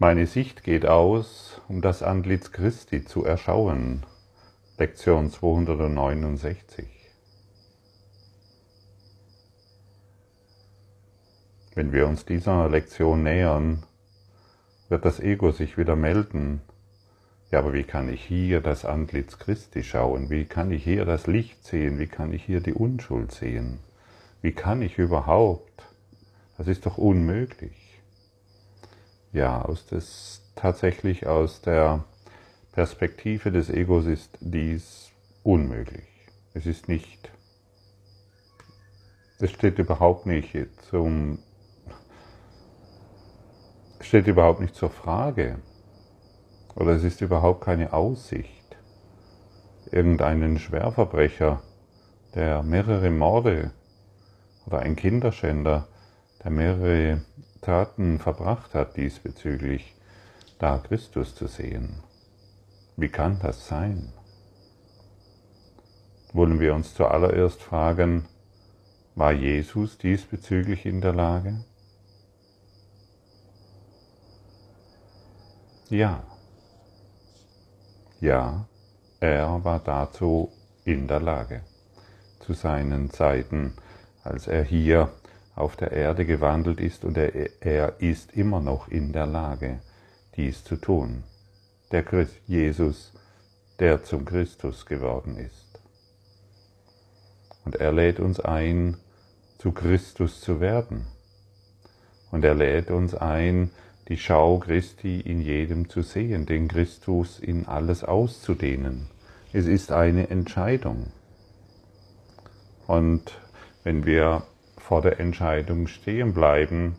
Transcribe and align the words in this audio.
Meine 0.00 0.26
Sicht 0.26 0.64
geht 0.64 0.86
aus, 0.86 1.60
um 1.68 1.80
das 1.80 2.02
Antlitz 2.02 2.50
Christi 2.50 3.04
zu 3.04 3.24
erschauen. 3.24 4.02
Lektion 4.76 5.30
269. 5.30 6.88
Wenn 11.76 11.92
wir 11.92 12.08
uns 12.08 12.24
dieser 12.24 12.68
Lektion 12.68 13.22
nähern, 13.22 13.84
wird 14.88 15.04
das 15.04 15.20
Ego 15.20 15.52
sich 15.52 15.78
wieder 15.78 15.94
melden. 15.94 16.60
Ja, 17.52 17.60
aber 17.60 17.72
wie 17.72 17.84
kann 17.84 18.12
ich 18.12 18.24
hier 18.24 18.60
das 18.60 18.84
Antlitz 18.84 19.38
Christi 19.38 19.84
schauen? 19.84 20.28
Wie 20.28 20.44
kann 20.44 20.72
ich 20.72 20.82
hier 20.82 21.04
das 21.04 21.28
Licht 21.28 21.64
sehen? 21.64 22.00
Wie 22.00 22.08
kann 22.08 22.32
ich 22.32 22.42
hier 22.42 22.60
die 22.60 22.74
Unschuld 22.74 23.30
sehen? 23.30 23.78
Wie 24.42 24.52
kann 24.52 24.82
ich 24.82 24.98
überhaupt? 24.98 25.84
Das 26.58 26.66
ist 26.66 26.84
doch 26.84 26.98
unmöglich 26.98 27.83
ja, 29.34 29.62
aus 29.62 29.84
des, 29.86 30.42
tatsächlich 30.54 31.26
aus 31.26 31.60
der 31.60 32.04
Perspektive 32.72 33.50
des 33.50 33.68
Egos 33.68 34.06
ist 34.06 34.38
dies 34.40 35.10
unmöglich. 35.42 36.08
Es 36.54 36.66
ist 36.66 36.88
nicht, 36.88 37.32
es 39.40 39.50
steht 39.50 39.78
überhaupt 39.78 40.26
nicht 40.26 40.56
zum, 40.88 41.40
steht 44.00 44.28
überhaupt 44.28 44.60
nicht 44.60 44.76
zur 44.76 44.90
Frage. 44.90 45.58
Oder 46.76 46.92
es 46.92 47.04
ist 47.04 47.20
überhaupt 47.20 47.64
keine 47.64 47.92
Aussicht, 47.92 48.76
irgendeinen 49.90 50.58
Schwerverbrecher, 50.58 51.60
der 52.34 52.62
mehrere 52.62 53.10
Morde 53.10 53.72
oder 54.66 54.80
ein 54.80 54.96
Kinderschänder, 54.96 55.88
der 56.42 56.50
mehrere 56.50 57.22
Taten 57.64 58.18
verbracht 58.18 58.74
hat 58.74 58.98
diesbezüglich, 58.98 59.96
da 60.58 60.76
Christus 60.76 61.34
zu 61.34 61.46
sehen. 61.46 62.02
Wie 62.96 63.08
kann 63.08 63.38
das 63.40 63.66
sein? 63.66 64.12
Wollen 66.34 66.60
wir 66.60 66.74
uns 66.74 66.94
zuallererst 66.94 67.62
fragen, 67.62 68.26
war 69.14 69.32
Jesus 69.32 69.96
diesbezüglich 69.96 70.84
in 70.84 71.00
der 71.00 71.14
Lage? 71.14 71.64
Ja. 75.88 76.22
Ja, 78.20 78.68
er 79.20 79.64
war 79.64 79.78
dazu 79.78 80.52
in 80.84 81.08
der 81.08 81.20
Lage. 81.20 81.62
Zu 82.40 82.52
seinen 82.52 83.10
Zeiten, 83.10 83.72
als 84.22 84.48
er 84.48 84.64
hier 84.64 85.10
auf 85.54 85.76
der 85.76 85.92
Erde 85.92 86.26
gewandelt 86.26 86.80
ist 86.80 87.04
und 87.04 87.16
er, 87.16 87.50
er 87.60 88.00
ist 88.00 88.32
immer 88.32 88.60
noch 88.60 88.88
in 88.88 89.12
der 89.12 89.26
Lage, 89.26 89.80
dies 90.36 90.64
zu 90.64 90.76
tun. 90.76 91.24
Der 91.92 92.02
Christ, 92.02 92.36
Jesus, 92.46 93.12
der 93.78 94.02
zum 94.02 94.24
Christus 94.24 94.86
geworden 94.86 95.36
ist. 95.36 95.80
Und 97.64 97.76
er 97.76 97.92
lädt 97.92 98.20
uns 98.20 98.40
ein, 98.40 98.96
zu 99.58 99.72
Christus 99.72 100.40
zu 100.40 100.60
werden. 100.60 101.06
Und 102.30 102.44
er 102.44 102.54
lädt 102.54 102.90
uns 102.90 103.14
ein, 103.14 103.70
die 104.08 104.18
Schau 104.18 104.58
Christi 104.58 105.20
in 105.20 105.40
jedem 105.40 105.88
zu 105.88 106.02
sehen, 106.02 106.46
den 106.46 106.68
Christus 106.68 107.38
in 107.38 107.66
alles 107.66 108.04
auszudehnen. 108.04 109.08
Es 109.52 109.66
ist 109.66 109.92
eine 109.92 110.28
Entscheidung. 110.30 111.12
Und 112.86 113.38
wenn 113.82 114.04
wir 114.04 114.42
vor 114.84 115.00
der 115.00 115.18
Entscheidung 115.18 115.86
stehen 115.86 116.34
bleiben 116.34 116.96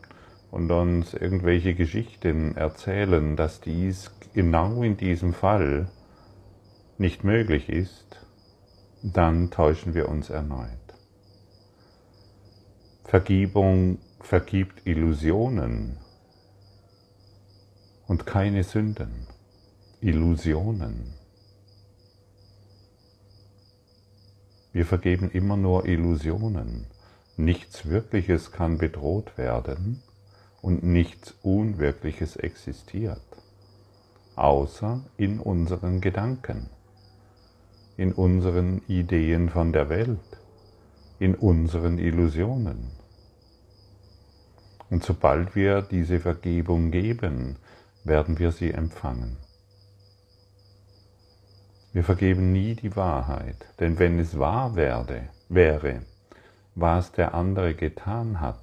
und 0.50 0.72
uns 0.72 1.14
irgendwelche 1.14 1.74
Geschichten 1.74 2.56
erzählen, 2.56 3.36
dass 3.36 3.60
dies 3.60 4.10
genau 4.34 4.82
in 4.82 4.96
diesem 4.96 5.32
Fall 5.32 5.88
nicht 6.98 7.22
möglich 7.22 7.68
ist, 7.68 8.26
dann 9.04 9.52
täuschen 9.52 9.94
wir 9.94 10.08
uns 10.08 10.30
erneut. 10.30 10.68
Vergebung 13.04 13.98
vergibt 14.18 14.84
Illusionen 14.84 15.98
und 18.08 18.26
keine 18.26 18.64
Sünden. 18.64 19.28
Illusionen. 20.00 21.14
Wir 24.72 24.84
vergeben 24.84 25.30
immer 25.30 25.56
nur 25.56 25.86
Illusionen. 25.86 26.86
Nichts 27.38 27.84
Wirkliches 27.84 28.50
kann 28.50 28.78
bedroht 28.78 29.36
werden 29.36 30.02
und 30.62 30.82
nichts 30.82 31.34
Unwirkliches 31.42 32.36
existiert, 32.36 33.20
außer 34.36 35.04
in 35.18 35.38
unseren 35.38 36.00
Gedanken, 36.00 36.70
in 37.98 38.14
unseren 38.14 38.80
Ideen 38.88 39.50
von 39.50 39.74
der 39.74 39.90
Welt, 39.90 40.40
in 41.18 41.34
unseren 41.34 41.98
Illusionen. 41.98 42.90
Und 44.88 45.04
sobald 45.04 45.54
wir 45.54 45.82
diese 45.82 46.20
Vergebung 46.20 46.90
geben, 46.90 47.56
werden 48.02 48.38
wir 48.38 48.50
sie 48.50 48.70
empfangen. 48.70 49.36
Wir 51.92 52.02
vergeben 52.02 52.52
nie 52.52 52.74
die 52.74 52.96
Wahrheit, 52.96 53.66
denn 53.78 53.98
wenn 53.98 54.18
es 54.18 54.38
wahr 54.38 54.74
werde, 54.74 55.28
wäre, 55.50 56.00
was 56.76 57.10
der 57.10 57.34
andere 57.34 57.74
getan 57.74 58.40
hat, 58.40 58.60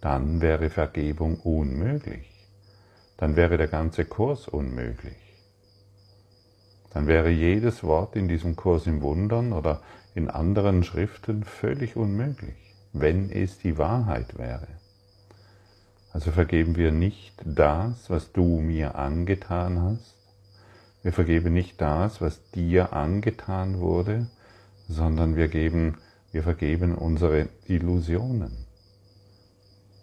dann 0.00 0.40
wäre 0.40 0.68
Vergebung 0.68 1.38
unmöglich. 1.40 2.28
Dann 3.16 3.36
wäre 3.36 3.56
der 3.56 3.68
ganze 3.68 4.04
Kurs 4.04 4.48
unmöglich. 4.48 5.16
Dann 6.92 7.06
wäre 7.06 7.30
jedes 7.30 7.84
Wort 7.84 8.16
in 8.16 8.26
diesem 8.26 8.56
Kurs 8.56 8.86
im 8.86 9.00
Wundern 9.00 9.52
oder 9.52 9.80
in 10.14 10.28
anderen 10.28 10.82
Schriften 10.82 11.44
völlig 11.44 11.96
unmöglich, 11.96 12.74
wenn 12.92 13.30
es 13.30 13.58
die 13.58 13.78
Wahrheit 13.78 14.36
wäre. 14.36 14.66
Also 16.12 16.32
vergeben 16.32 16.76
wir 16.76 16.90
nicht 16.90 17.34
das, 17.44 18.10
was 18.10 18.32
du 18.32 18.60
mir 18.60 18.96
angetan 18.96 19.82
hast. 19.82 20.16
Wir 21.02 21.12
vergeben 21.12 21.52
nicht 21.52 21.80
das, 21.80 22.20
was 22.20 22.50
dir 22.50 22.92
angetan 22.92 23.78
wurde, 23.78 24.26
sondern 24.88 25.36
wir 25.36 25.46
geben 25.48 25.98
wir 26.32 26.42
vergeben 26.42 26.94
unsere 26.94 27.48
Illusionen, 27.66 28.66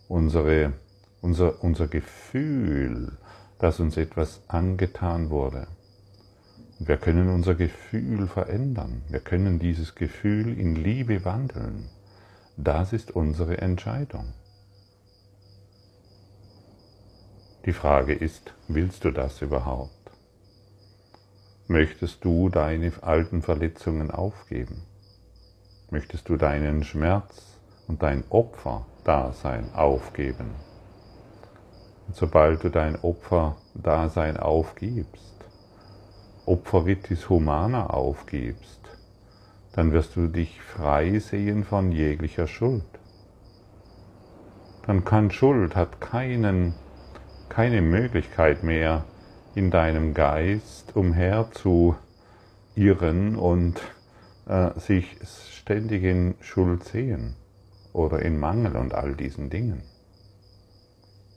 unsere, 0.07 0.73
unser, 1.22 1.63
unser 1.63 1.88
Gefühl, 1.88 3.17
dass 3.59 3.79
uns 3.79 3.97
etwas 3.97 4.41
angetan 4.47 5.29
wurde. 5.29 5.67
Wir 6.79 6.97
können 6.97 7.29
unser 7.29 7.56
Gefühl 7.56 8.28
verändern. 8.28 9.03
Wir 9.07 9.19
können 9.19 9.59
dieses 9.59 9.95
Gefühl 9.95 10.59
in 10.59 10.75
Liebe 10.75 11.23
wandeln. 11.23 11.89
Das 12.57 12.94
ist 12.94 13.12
unsere 13.12 13.59
Entscheidung. 13.59 14.33
Die 17.66 17.73
Frage 17.73 18.13
ist, 18.13 18.53
willst 18.67 19.06
du 19.06 19.12
das 19.12 19.41
überhaupt? 19.41 20.12
Möchtest 21.67 22.25
du 22.25 22.50
deine 22.50 22.91
alten 23.01 23.41
Verletzungen 23.41 24.12
aufgeben? 24.12 24.83
Möchtest 25.94 26.28
du 26.28 26.38
deinen 26.38 26.84
Schmerz 26.84 27.59
und 27.88 28.02
dein 28.02 28.24
Opferdasein 28.30 29.74
aufgeben. 29.76 30.50
Und 32.08 32.16
sobald 32.16 32.64
du 32.64 32.70
dein 32.70 32.98
Opferdasein 33.00 34.38
aufgibst, 34.38 35.36
Opfervitis 36.46 37.30
humana 37.30 37.88
aufgibst, 37.88 38.81
dann 39.74 39.94
wirst 39.94 40.16
du 40.16 40.28
dich 40.28 40.62
frei 40.62 41.20
sehen 41.20 41.64
von 41.64 41.92
jeglicher 41.92 42.48
Schuld. 42.48 42.84
Dann 44.88 45.06
kann 45.06 45.30
Schuld, 45.30 45.75
hat 45.75 46.02
keinen, 46.02 46.74
keine 47.50 47.84
Möglichkeit 47.84 48.63
mehr 48.63 49.06
in 49.54 49.69
deinem 49.69 50.16
Geist 50.16 50.96
umher 50.96 51.50
zu 51.51 51.96
irren 52.75 53.36
und 53.36 53.80
äh, 54.48 54.78
sich 54.80 55.18
ständig 55.25 56.04
in 56.04 56.36
Schuld 56.42 56.84
sehen 56.84 57.36
oder 57.94 58.22
in 58.22 58.40
Mangel 58.40 58.75
und 58.75 58.94
all 58.94 59.16
diesen 59.16 59.50
Dingen. 59.50 59.84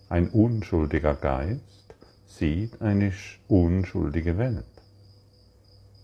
Ein 0.08 0.28
unschuldiger 0.28 1.14
Geist 1.14 1.94
sieht 2.26 2.80
eine 2.80 3.12
unschuldige 3.48 4.38
Welt. 4.38 4.64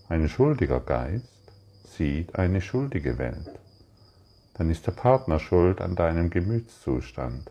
Ein 0.08 0.28
schuldiger 0.28 0.81
Geist 0.81 1.52
sieht 1.84 2.37
eine 2.37 2.60
schuldige 2.60 3.19
Welt. 3.19 3.58
Dann 4.55 4.70
ist 4.70 4.87
der 4.87 4.93
Partner 4.93 5.38
schuld 5.38 5.81
an 5.81 5.94
deinem 5.96 6.31
Gemütszustand. 6.31 7.50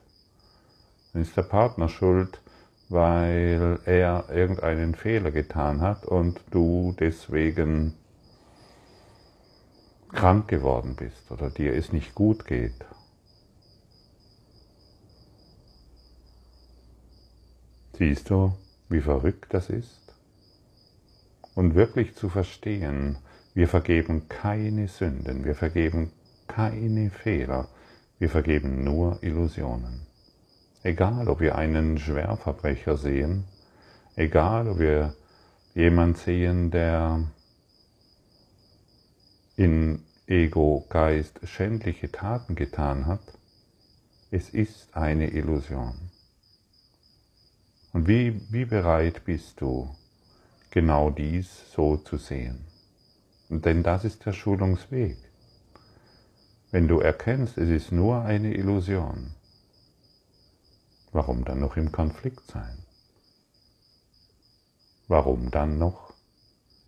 Dann 1.13 1.21
ist 1.21 1.36
der 1.36 1.44
Partner 1.44 1.89
schuld, 1.89 2.42
weil 2.89 3.80
er 3.86 4.25
irgendeinen 4.30 4.95
Fehler 4.95 5.31
getan 5.31 5.81
hat 5.81 6.06
und 6.06 6.42
du 6.51 6.95
deswegen 7.00 7.94
krank 10.13 10.47
geworden 10.47 10.95
bist 10.95 11.31
oder 11.31 11.49
dir 11.49 11.73
es 11.73 11.93
nicht 11.93 12.15
gut 12.15 12.45
geht. 12.45 12.85
Siehst 17.97 18.29
du, 18.29 18.53
wie 18.89 19.01
verrückt 19.01 19.53
das 19.53 19.69
ist? 19.69 20.15
Und 21.53 21.75
wirklich 21.75 22.15
zu 22.15 22.29
verstehen, 22.29 23.17
wir 23.53 23.67
vergeben 23.67 24.27
keine 24.29 24.87
Sünden, 24.87 25.43
wir 25.43 25.55
vergeben 25.55 26.11
keine 26.47 27.09
Fehler, 27.09 27.67
wir 28.19 28.29
vergeben 28.29 28.83
nur 28.83 29.21
Illusionen. 29.21 30.07
Egal, 30.83 31.27
ob 31.27 31.41
wir 31.41 31.55
einen 31.55 31.97
Schwerverbrecher 31.99 32.97
sehen, 32.97 33.43
egal, 34.15 34.67
ob 34.67 34.79
wir 34.79 35.13
jemand 35.75 36.17
sehen, 36.17 36.71
der 36.71 37.23
in 39.61 40.03
Ego-Geist 40.25 41.39
schändliche 41.43 42.11
Taten 42.11 42.55
getan 42.55 43.05
hat, 43.05 43.21
es 44.31 44.49
ist 44.49 44.97
eine 44.97 45.29
Illusion. 45.29 46.09
Und 47.93 48.07
wie, 48.07 48.41
wie 48.51 48.65
bereit 48.65 49.23
bist 49.23 49.61
du, 49.61 49.95
genau 50.71 51.11
dies 51.11 51.71
so 51.75 51.97
zu 51.97 52.17
sehen? 52.17 52.65
Denn 53.49 53.83
das 53.83 54.03
ist 54.03 54.25
der 54.25 54.33
Schulungsweg. 54.33 55.19
Wenn 56.71 56.87
du 56.87 56.99
erkennst, 56.99 57.59
es 57.59 57.69
ist 57.69 57.91
nur 57.91 58.23
eine 58.23 58.55
Illusion, 58.55 59.35
warum 61.11 61.45
dann 61.45 61.59
noch 61.59 61.77
im 61.77 61.91
Konflikt 61.91 62.49
sein? 62.49 62.79
Warum 65.07 65.51
dann 65.51 65.77
noch 65.77 66.15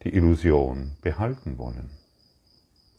die 0.04 0.16
Illusion 0.16 0.98
behalten 1.04 1.60
wollen? 1.60 2.03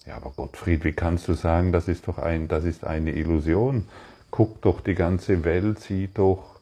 Ja, 0.07 0.17
aber 0.17 0.31
Gottfried, 0.31 0.85
wie 0.85 0.93
kannst 0.93 1.29
du 1.29 1.33
sagen, 1.33 1.73
das 1.73 1.89
ist 1.89 2.09
doch 2.09 2.19
ein, 2.19 2.47
das 2.47 2.65
ist 2.65 2.85
eine 2.85 3.13
Illusion? 3.13 3.89
Guck 4.31 4.61
doch 4.61 4.83
die 4.83 4.95
ganze 4.95 5.45
Welt, 5.45 5.79
sieh 5.79 6.11
doch, 6.13 6.61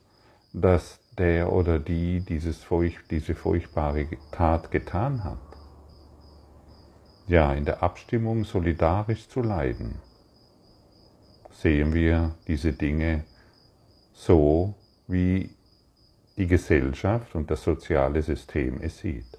dass 0.52 1.00
der 1.18 1.52
oder 1.52 1.78
die 1.78 2.20
dieses 2.20 2.62
Furch, 2.62 2.98
diese 3.10 3.34
furchtbare 3.34 4.06
Tat 4.30 4.70
getan 4.70 5.24
hat. 5.24 5.38
Ja, 7.26 7.52
in 7.52 7.64
der 7.64 7.82
Abstimmung 7.82 8.44
solidarisch 8.44 9.28
zu 9.28 9.42
leiden, 9.42 9.96
sehen 11.50 11.94
wir 11.94 12.34
diese 12.46 12.72
Dinge 12.72 13.24
so, 14.12 14.74
wie 15.08 15.50
die 16.36 16.46
Gesellschaft 16.46 17.34
und 17.34 17.50
das 17.50 17.62
soziale 17.62 18.22
System 18.22 18.80
es 18.80 18.98
sieht. 18.98 19.38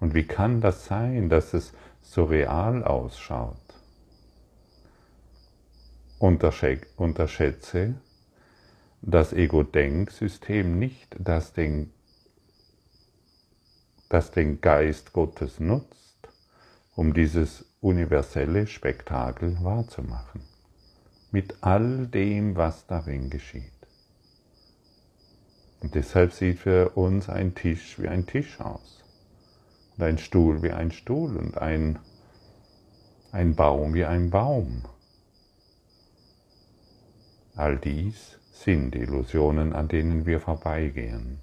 Und 0.00 0.14
wie 0.14 0.26
kann 0.26 0.60
das 0.60 0.86
sein, 0.86 1.28
dass 1.28 1.52
es 1.52 1.74
so 2.02 2.24
real 2.24 2.84
ausschaut? 2.84 3.56
Unterschätze 6.18 7.94
das 9.02 9.32
Ego-Denksystem 9.32 10.78
nicht, 10.78 11.16
das 11.18 11.52
den, 11.52 11.92
das 14.08 14.30
den 14.30 14.60
Geist 14.60 15.12
Gottes 15.12 15.58
nutzt, 15.60 16.28
um 16.94 17.14
dieses 17.14 17.64
universelle 17.80 18.66
Spektakel 18.66 19.56
wahrzumachen, 19.62 20.42
mit 21.30 21.54
all 21.62 22.06
dem, 22.06 22.56
was 22.56 22.86
darin 22.86 23.30
geschieht. 23.30 23.64
Und 25.80 25.94
deshalb 25.94 26.32
sieht 26.32 26.58
für 26.58 26.90
uns 26.90 27.30
ein 27.30 27.54
Tisch 27.54 27.98
wie 27.98 28.08
ein 28.08 28.26
Tisch 28.26 28.60
aus 28.60 28.99
und 30.00 30.06
ein 30.06 30.18
Stuhl 30.18 30.62
wie 30.62 30.70
ein 30.70 30.92
Stuhl 30.92 31.36
und 31.36 31.58
ein, 31.58 31.98
ein 33.32 33.54
Baum 33.54 33.92
wie 33.92 34.06
ein 34.06 34.30
Baum. 34.30 34.84
All 37.54 37.76
dies 37.76 38.38
sind 38.50 38.94
Illusionen, 38.94 39.74
an 39.74 39.88
denen 39.88 40.24
wir 40.24 40.40
vorbeigehen. 40.40 41.40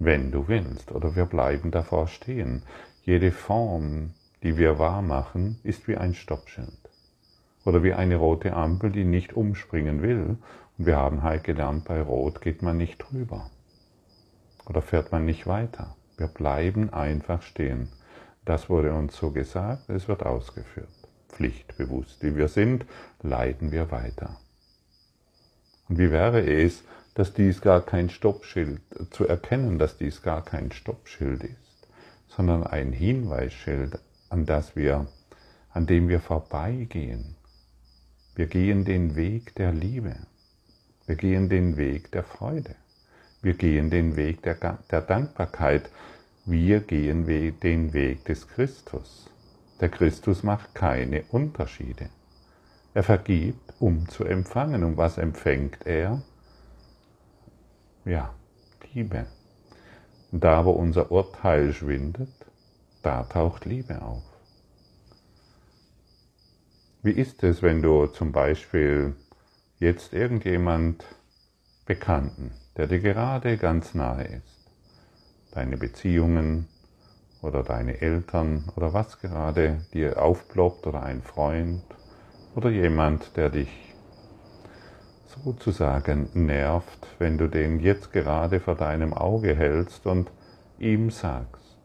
Wenn 0.00 0.32
du 0.32 0.48
willst, 0.48 0.90
oder 0.90 1.14
wir 1.14 1.24
bleiben 1.24 1.70
davor 1.70 2.08
stehen. 2.08 2.62
Jede 3.04 3.30
Form, 3.30 4.14
die 4.42 4.56
wir 4.56 4.80
wahrmachen, 4.80 5.60
ist 5.62 5.86
wie 5.86 5.96
ein 5.96 6.14
Stoppschild. 6.14 6.90
Oder 7.64 7.84
wie 7.84 7.94
eine 7.94 8.16
rote 8.16 8.54
Ampel, 8.54 8.90
die 8.90 9.04
nicht 9.04 9.34
umspringen 9.34 10.02
will 10.02 10.36
und 10.78 10.86
wir 10.86 10.96
haben 10.96 11.22
halt 11.22 11.44
gelernt, 11.44 11.84
bei 11.84 12.02
Rot 12.02 12.40
geht 12.40 12.62
man 12.62 12.76
nicht 12.76 12.98
drüber. 12.98 13.50
Oder 14.66 14.82
fährt 14.82 15.12
man 15.12 15.24
nicht 15.24 15.46
weiter. 15.46 15.94
Wir 16.20 16.26
bleiben 16.26 16.92
einfach 16.92 17.40
stehen. 17.40 17.88
Das 18.44 18.68
wurde 18.68 18.92
uns 18.92 19.16
so 19.16 19.30
gesagt, 19.30 19.88
es 19.88 20.06
wird 20.06 20.22
ausgeführt. 20.26 20.90
Pflichtbewusst, 21.30 22.22
wie 22.22 22.36
wir 22.36 22.48
sind, 22.48 22.84
leiden 23.22 23.72
wir 23.72 23.90
weiter. 23.90 24.38
Und 25.88 25.96
wie 25.96 26.10
wäre 26.10 26.42
es, 26.42 26.84
dass 27.14 27.32
dies 27.32 27.62
gar 27.62 27.80
kein 27.80 28.10
Stoppschild, 28.10 28.82
zu 29.08 29.26
erkennen, 29.26 29.78
dass 29.78 29.96
dies 29.96 30.20
gar 30.20 30.44
kein 30.44 30.70
Stoppschild 30.72 31.42
ist, 31.42 31.88
sondern 32.28 32.64
ein 32.64 32.92
Hinweisschild, 32.92 33.98
an 34.28 34.44
das 34.44 34.76
wir, 34.76 35.06
an 35.70 35.86
dem 35.86 36.10
wir 36.10 36.20
vorbeigehen. 36.20 37.34
Wir 38.34 38.46
gehen 38.46 38.84
den 38.84 39.16
Weg 39.16 39.54
der 39.54 39.72
Liebe. 39.72 40.16
Wir 41.06 41.16
gehen 41.16 41.48
den 41.48 41.78
Weg 41.78 42.12
der 42.12 42.24
Freude. 42.24 42.76
Wir 43.42 43.54
gehen 43.54 43.90
den 43.90 44.16
Weg 44.16 44.42
der, 44.42 44.56
der 44.90 45.00
Dankbarkeit. 45.02 45.90
Wir 46.44 46.80
gehen 46.80 47.26
den 47.60 47.92
Weg 47.92 48.24
des 48.26 48.48
Christus. 48.48 49.30
Der 49.80 49.88
Christus 49.88 50.42
macht 50.42 50.74
keine 50.74 51.22
Unterschiede. 51.30 52.10
Er 52.92 53.02
vergibt, 53.02 53.74
um 53.78 54.08
zu 54.08 54.24
empfangen. 54.24 54.84
Und 54.84 54.96
was 54.96 55.18
empfängt 55.18 55.86
er? 55.86 56.22
Ja, 58.04 58.34
Liebe. 58.92 59.26
da, 60.32 60.64
wo 60.64 60.70
unser 60.70 61.10
Urteil 61.10 61.72
schwindet, 61.72 62.30
da 63.02 63.24
taucht 63.24 63.64
Liebe 63.64 64.02
auf. 64.02 64.22
Wie 67.02 67.12
ist 67.12 67.42
es, 67.42 67.62
wenn 67.62 67.82
du 67.82 68.06
zum 68.06 68.32
Beispiel 68.32 69.16
jetzt 69.78 70.12
irgendjemand 70.12 71.04
Bekannten, 71.86 72.52
der 72.76 72.86
dir 72.86 73.00
gerade 73.00 73.56
ganz 73.56 73.94
nahe 73.94 74.24
ist, 74.24 74.70
deine 75.52 75.76
Beziehungen 75.76 76.68
oder 77.42 77.62
deine 77.62 78.00
Eltern 78.00 78.64
oder 78.76 78.92
was 78.92 79.20
gerade 79.20 79.84
dir 79.92 80.22
aufploppt 80.22 80.86
oder 80.86 81.02
ein 81.02 81.22
Freund 81.22 81.82
oder 82.54 82.70
jemand, 82.70 83.36
der 83.36 83.50
dich 83.50 83.68
sozusagen 85.26 86.28
nervt, 86.34 87.06
wenn 87.18 87.38
du 87.38 87.48
den 87.48 87.80
jetzt 87.80 88.12
gerade 88.12 88.60
vor 88.60 88.74
deinem 88.74 89.14
Auge 89.14 89.54
hältst 89.54 90.06
und 90.06 90.30
ihm 90.78 91.10
sagst, 91.10 91.78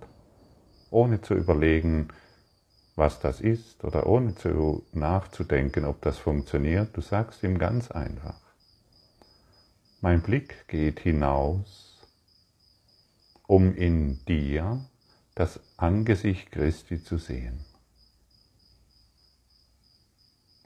ohne 0.89 1.21
zu 1.21 1.35
überlegen, 1.35 2.09
was 2.95 3.19
das 3.19 3.41
ist 3.41 3.83
oder 3.83 4.07
ohne 4.07 4.35
zu 4.35 4.83
nachzudenken, 4.93 5.85
ob 5.85 6.01
das 6.01 6.17
funktioniert, 6.17 6.95
du 6.95 7.01
sagst 7.01 7.43
ihm 7.43 7.57
ganz 7.57 7.91
einfach, 7.91 8.39
mein 10.05 10.21
Blick 10.21 10.67
geht 10.67 10.99
hinaus, 10.99 11.99
um 13.47 13.73
in 13.73 14.23
dir 14.25 14.87
das 15.33 15.59
Angesicht 15.77 16.51
Christi 16.51 17.03
zu 17.03 17.17
sehen. 17.17 17.65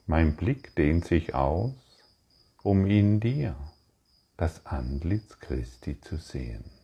Mein 0.06 0.36
Blick 0.36 0.76
dehnt 0.76 1.06
sich 1.06 1.36
aus, 1.36 1.72
um 2.64 2.86
in 2.86 3.22
dir 3.22 3.56
das 4.36 4.66
Antlitz 4.66 5.40
Christi 5.40 6.02
zu 6.02 6.18
sehen. 6.18 6.79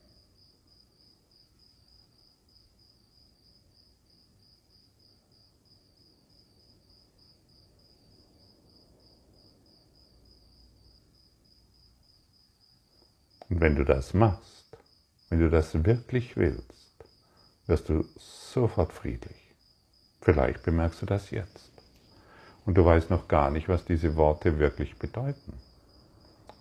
Und 13.50 13.62
wenn 13.62 13.76
du 13.76 13.84
das 13.84 14.14
machst, 14.14 14.78
wenn 15.30 15.40
du 15.40 15.50
das 15.50 15.86
wirklich 15.86 16.38
willst, 16.38 16.74
wirst 17.68 17.90
du 17.90 18.06
sofort 18.16 18.94
friedlich. 18.94 19.54
Vielleicht 20.22 20.64
bemerkst 20.64 21.02
du 21.02 21.06
das 21.06 21.32
jetzt. 21.32 21.72
Und 22.66 22.76
du 22.76 22.86
weißt 22.86 23.10
noch 23.10 23.28
gar 23.28 23.52
nicht, 23.52 23.70
was 23.70 23.86
diese 23.86 24.16
Worte 24.16 24.58
wirklich 24.58 24.98
bedeuten. 24.98 25.54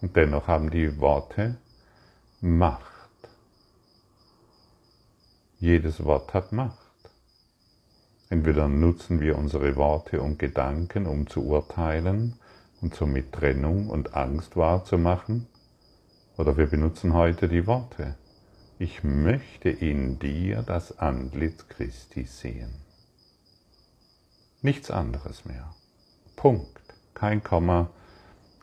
Und 0.03 0.17
dennoch 0.17 0.49
haben 0.49 0.71
die 0.71 1.00
Worte 1.00 1.57
Macht. 2.41 2.83
Jedes 5.59 6.05
Wort 6.05 6.35
hat 6.35 6.53
Macht. 6.53 6.79
Entweder 8.29 8.69
nutzen 8.69 9.21
wir 9.21 9.38
unsere 9.38 9.76
Worte 9.76 10.21
und 10.21 10.38
Gedanken, 10.38 11.07
um 11.07 11.26
zu 11.26 11.47
urteilen 11.47 12.38
und 12.83 12.95
somit 12.95 13.33
Trennung 13.33 13.88
und 13.88 14.14
Angst 14.14 14.57
wahrzumachen, 14.57 15.47
oder 16.37 16.57
wir 16.57 16.67
benutzen 16.67 17.14
heute 17.14 17.49
die 17.49 17.67
Worte. 17.67 18.17
Ich 18.79 19.05
möchte 19.05 19.71
in 19.71 20.19
dir 20.19 20.62
das 20.62 20.99
Antlitz 20.99 21.69
Christi 21.69 22.25
sehen. 22.25 22.75
Nichts 24.62 24.91
anderes 24.91 25.45
mehr. 25.45 25.75
Punkt. 26.37 26.81
Kein 27.14 27.45
Komma, 27.45 27.91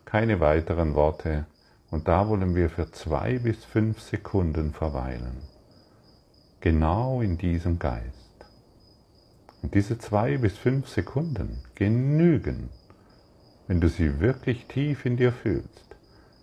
keine 0.03 0.41
weiteren 0.41 0.93
Worte 0.93 1.45
Und 1.89 2.07
da 2.07 2.27
wollen 2.27 2.55
wir 2.55 2.69
für 2.69 2.91
zwei 2.91 3.37
bis 3.39 3.65
fünf 3.65 4.01
Sekunden 4.01 4.73
verweilen. 4.73 5.41
Genau 6.61 7.21
in 7.21 7.37
diesem 7.37 7.79
Geist. 7.79 8.45
Und 9.61 9.75
diese 9.75 9.97
zwei 9.97 10.37
bis 10.37 10.57
fünf 10.57 10.87
Sekunden 10.87 11.63
genügen, 11.75 12.69
wenn 13.67 13.81
du 13.81 13.89
sie 13.89 14.19
wirklich 14.19 14.67
tief 14.67 15.05
in 15.05 15.17
dir 15.17 15.33
fühlst, 15.33 15.90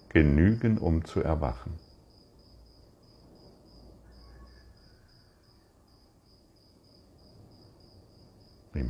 genügen, 0.08 0.78
um 0.78 1.04
zu 1.04 1.22
erwachen. 1.22 1.78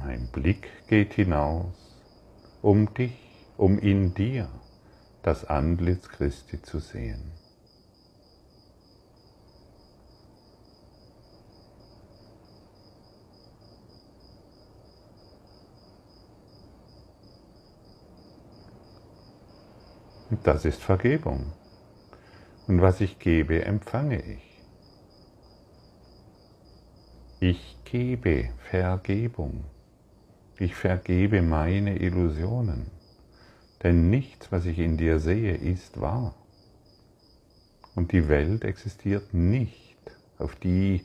Mein 0.09 0.29
Blick 0.33 0.69
geht 0.89 1.15
hinaus, 1.15 1.75
um 2.63 2.93
dich, 2.95 3.17
um 3.57 3.79
in 3.79 4.15
dir 4.15 4.49
das 5.23 5.45
Antlitz 5.45 6.09
Christi 6.09 6.63
zu 6.63 6.79
sehen. 6.79 7.31
Und 20.31 20.47
das 20.47 20.65
ist 20.65 20.83
Vergebung. 20.83 21.53
Und 22.67 22.83
was 22.83 23.01
ich 23.01 23.19
gebe, 23.19 23.65
empfange 23.65 24.21
ich. 24.21 24.63
Ich 27.41 27.79
gebe 27.85 28.51
Vergebung. 28.71 29.65
Ich 30.59 30.75
vergebe 30.75 31.41
meine 31.41 31.99
Illusionen. 31.99 32.91
Denn 33.83 34.11
nichts, 34.11 34.51
was 34.51 34.67
ich 34.67 34.79
in 34.79 34.97
dir 34.97 35.21
sehe, 35.21 35.55
ist 35.55 36.01
wahr. 36.01 36.35
Und 37.95 38.13
die 38.13 38.29
Welt 38.29 38.65
existiert 38.65 39.33
nicht. 39.33 39.97
Auf 40.37 40.57
die 40.57 41.05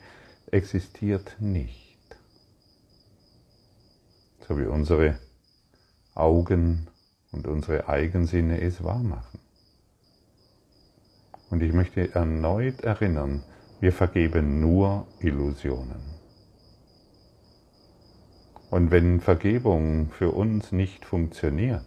existiert 0.50 1.36
nicht. 1.40 1.98
So 4.46 4.58
wie 4.58 4.66
unsere 4.66 5.18
Augen 6.14 6.88
und 7.34 7.46
unsere 7.46 7.88
Eigensinne 7.88 8.60
es 8.60 8.82
wahr 8.84 9.02
machen. 9.02 9.40
Und 11.50 11.62
ich 11.62 11.72
möchte 11.72 12.14
erneut 12.14 12.80
erinnern, 12.80 13.42
wir 13.80 13.92
vergeben 13.92 14.60
nur 14.60 15.06
Illusionen. 15.20 16.14
Und 18.70 18.90
wenn 18.90 19.20
Vergebung 19.20 20.10
für 20.10 20.30
uns 20.30 20.72
nicht 20.72 21.04
funktioniert, 21.04 21.84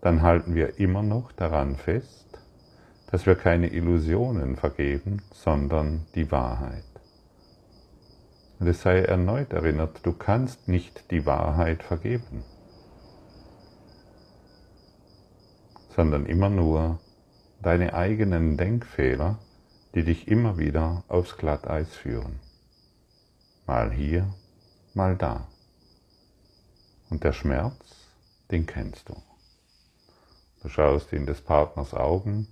dann 0.00 0.22
halten 0.22 0.54
wir 0.54 0.78
immer 0.78 1.02
noch 1.02 1.32
daran 1.32 1.76
fest, 1.76 2.38
dass 3.10 3.26
wir 3.26 3.34
keine 3.34 3.68
Illusionen 3.68 4.56
vergeben, 4.56 5.22
sondern 5.32 6.06
die 6.14 6.30
Wahrheit. 6.30 6.84
Und 8.58 8.68
es 8.68 8.82
sei 8.82 9.02
erneut 9.02 9.52
erinnert, 9.52 10.00
du 10.04 10.12
kannst 10.12 10.68
nicht 10.68 11.10
die 11.10 11.26
Wahrheit 11.26 11.82
vergeben, 11.82 12.42
sondern 15.96 16.26
immer 16.26 16.50
nur 16.50 17.00
deine 17.62 17.94
eigenen 17.94 18.58
Denkfehler, 18.58 19.38
die 19.94 20.04
dich 20.04 20.28
immer 20.28 20.58
wieder 20.58 21.02
aufs 21.08 21.38
Glatteis 21.38 21.96
führen. 21.96 22.38
Mal 23.66 23.90
hier, 23.90 24.32
mal 24.92 25.16
da. 25.16 25.48
Und 27.08 27.24
der 27.24 27.32
Schmerz, 27.32 27.74
den 28.50 28.66
kennst 28.66 29.08
du. 29.08 29.16
Du 30.62 30.68
schaust 30.68 31.12
in 31.14 31.24
des 31.24 31.40
Partners 31.40 31.94
Augen 31.94 32.46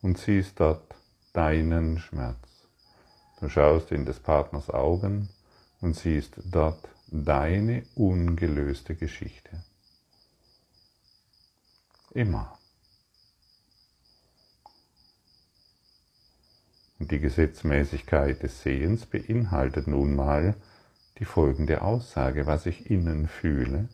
und 0.00 0.16
siehst 0.16 0.58
dort 0.58 0.94
deinen 1.34 1.98
Schmerz. 1.98 2.38
Du 3.40 3.48
schaust 3.48 3.92
in 3.92 4.06
des 4.06 4.18
Partners 4.18 4.70
Augen 4.70 5.28
und 5.80 5.94
siehst 5.94 6.34
dort 6.44 6.88
deine 7.08 7.84
ungelöste 7.96 8.94
Geschichte. 8.94 9.62
Immer. 12.12 12.58
Die 17.08 17.18
Gesetzmäßigkeit 17.18 18.42
des 18.42 18.62
Sehens 18.62 19.06
beinhaltet 19.06 19.86
nun 19.86 20.14
mal 20.14 20.54
die 21.18 21.24
folgende 21.24 21.82
Aussage, 21.82 22.46
was 22.46 22.66
ich 22.66 22.90
innen 22.90 23.28
fühle, 23.28 23.88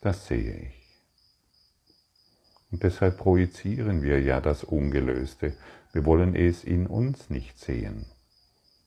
das 0.00 0.26
sehe 0.26 0.54
ich. 0.54 0.82
Und 2.70 2.82
deshalb 2.82 3.18
projizieren 3.18 4.02
wir 4.02 4.20
ja 4.20 4.40
das 4.40 4.64
Ungelöste. 4.64 5.54
Wir 5.92 6.04
wollen 6.04 6.34
es 6.34 6.64
in 6.64 6.86
uns 6.86 7.30
nicht 7.30 7.58
sehen. 7.58 8.06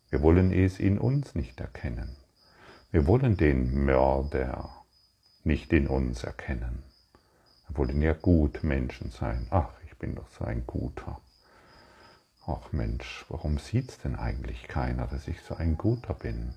Wir 0.09 0.21
wollen 0.21 0.51
es 0.51 0.79
in 0.79 0.97
uns 0.97 1.35
nicht 1.35 1.59
erkennen. 1.59 2.15
Wir 2.91 3.07
wollen 3.07 3.37
den 3.37 3.85
Mörder 3.85 4.85
nicht 5.43 5.71
in 5.73 5.87
uns 5.87 6.23
erkennen. 6.23 6.83
Wir 7.67 7.77
wollen 7.77 8.01
ja 8.01 8.13
gut 8.13 8.63
Menschen 8.63 9.11
sein. 9.11 9.47
Ach, 9.51 9.71
ich 9.85 9.95
bin 9.97 10.15
doch 10.15 10.29
so 10.29 10.45
ein 10.45 10.65
guter. 10.65 11.21
Ach 12.47 12.71
Mensch, 12.71 13.25
warum 13.29 13.57
sieht's 13.57 13.97
denn 13.97 14.15
eigentlich 14.15 14.67
keiner, 14.67 15.07
dass 15.07 15.27
ich 15.27 15.41
so 15.41 15.55
ein 15.55 15.79
Guter 15.79 16.13
bin? 16.13 16.53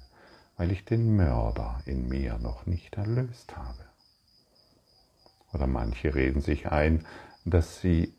Weil 0.59 0.71
ich 0.71 0.85
den 0.85 1.17
Mörder 1.17 1.81
in 1.87 2.09
mir 2.09 2.37
noch 2.37 2.67
nicht 2.67 2.99
erlöst 2.99 3.57
habe. 3.57 3.87
Oder 5.55 5.67
manche 5.67 6.15
reden 6.15 6.43
sich 6.43 6.71
ein, 6.71 7.07
dass 7.47 7.81
sie, 7.81 8.13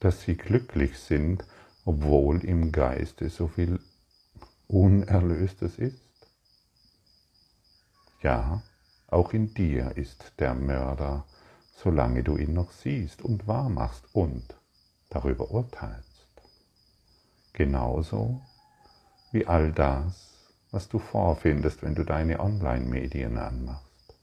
dass 0.00 0.20
sie 0.20 0.36
glücklich 0.36 0.98
sind, 0.98 1.46
obwohl 1.86 2.44
im 2.44 2.72
Geiste 2.72 3.30
so 3.30 3.48
viel 3.48 3.80
Unerlöstes 4.68 5.78
ist. 5.78 5.98
Ja, 8.20 8.62
auch 9.06 9.32
in 9.32 9.54
dir 9.54 9.96
ist 9.96 10.34
der 10.38 10.54
Mörder, 10.54 11.24
solange 11.74 12.22
du 12.22 12.36
ihn 12.36 12.52
noch 12.52 12.70
siehst 12.70 13.22
und 13.22 13.46
wahrmachst 13.48 14.04
und 14.12 14.44
darüber 15.08 15.50
urteilst 15.50 16.11
genauso 17.52 18.40
wie 19.32 19.46
all 19.46 19.72
das, 19.72 20.32
was 20.70 20.88
du 20.88 20.98
vorfindest, 20.98 21.82
wenn 21.82 21.94
du 21.94 22.04
deine 22.04 22.40
Online-Medien 22.40 23.36
anmachst. 23.38 24.16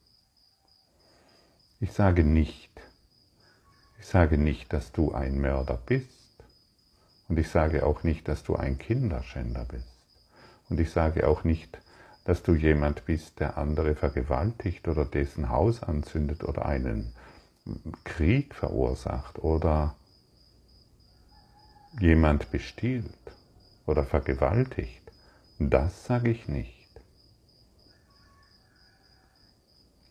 Ich 1.80 1.94
sage 1.94 2.24
nicht, 2.24 2.70
ich 4.00 4.08
sage 4.08 4.38
nicht, 4.38 4.74
dass 4.74 4.92
du 4.92 5.14
ein 5.14 5.40
Mörder 5.40 5.78
bist. 5.86 6.08
Und 7.28 7.38
ich 7.38 7.50
sage 7.50 7.86
auch 7.86 8.04
nicht, 8.04 8.28
dass 8.28 8.44
du 8.44 8.56
ein 8.56 8.78
Kinderschänder 8.78 9.66
bist. 9.66 9.86
Und 10.70 10.80
ich 10.80 10.90
sage 10.90 11.28
auch 11.28 11.44
nicht, 11.44 11.80
dass 12.26 12.44
du 12.44 12.54
jemand 12.54 13.06
bist, 13.06 13.40
der 13.40 13.58
andere 13.58 13.96
vergewaltigt 13.96 14.88
oder 14.88 15.06
dessen 15.06 15.50
Haus 15.50 15.84
anzündet 15.84 16.44
oder 16.44 16.66
einen 16.66 17.14
Krieg 18.04 18.56
verursacht 18.56 19.40
oder 19.40 19.96
jemand 22.00 22.52
bestiehlt 22.52 23.06
oder 23.86 24.04
vergewaltigt, 24.04 25.12
das 25.58 26.06
sage 26.06 26.32
ich 26.32 26.48
nicht. 26.48 26.88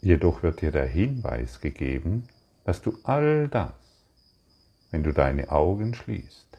Jedoch 0.00 0.42
wird 0.42 0.60
dir 0.60 0.70
der 0.70 0.86
Hinweis 0.86 1.60
gegeben, 1.60 2.28
dass 2.64 2.82
du 2.82 2.98
all 3.04 3.48
das, 3.48 3.72
wenn 4.90 5.02
du 5.02 5.12
deine 5.12 5.50
Augen 5.50 5.94
schließt, 5.94 6.58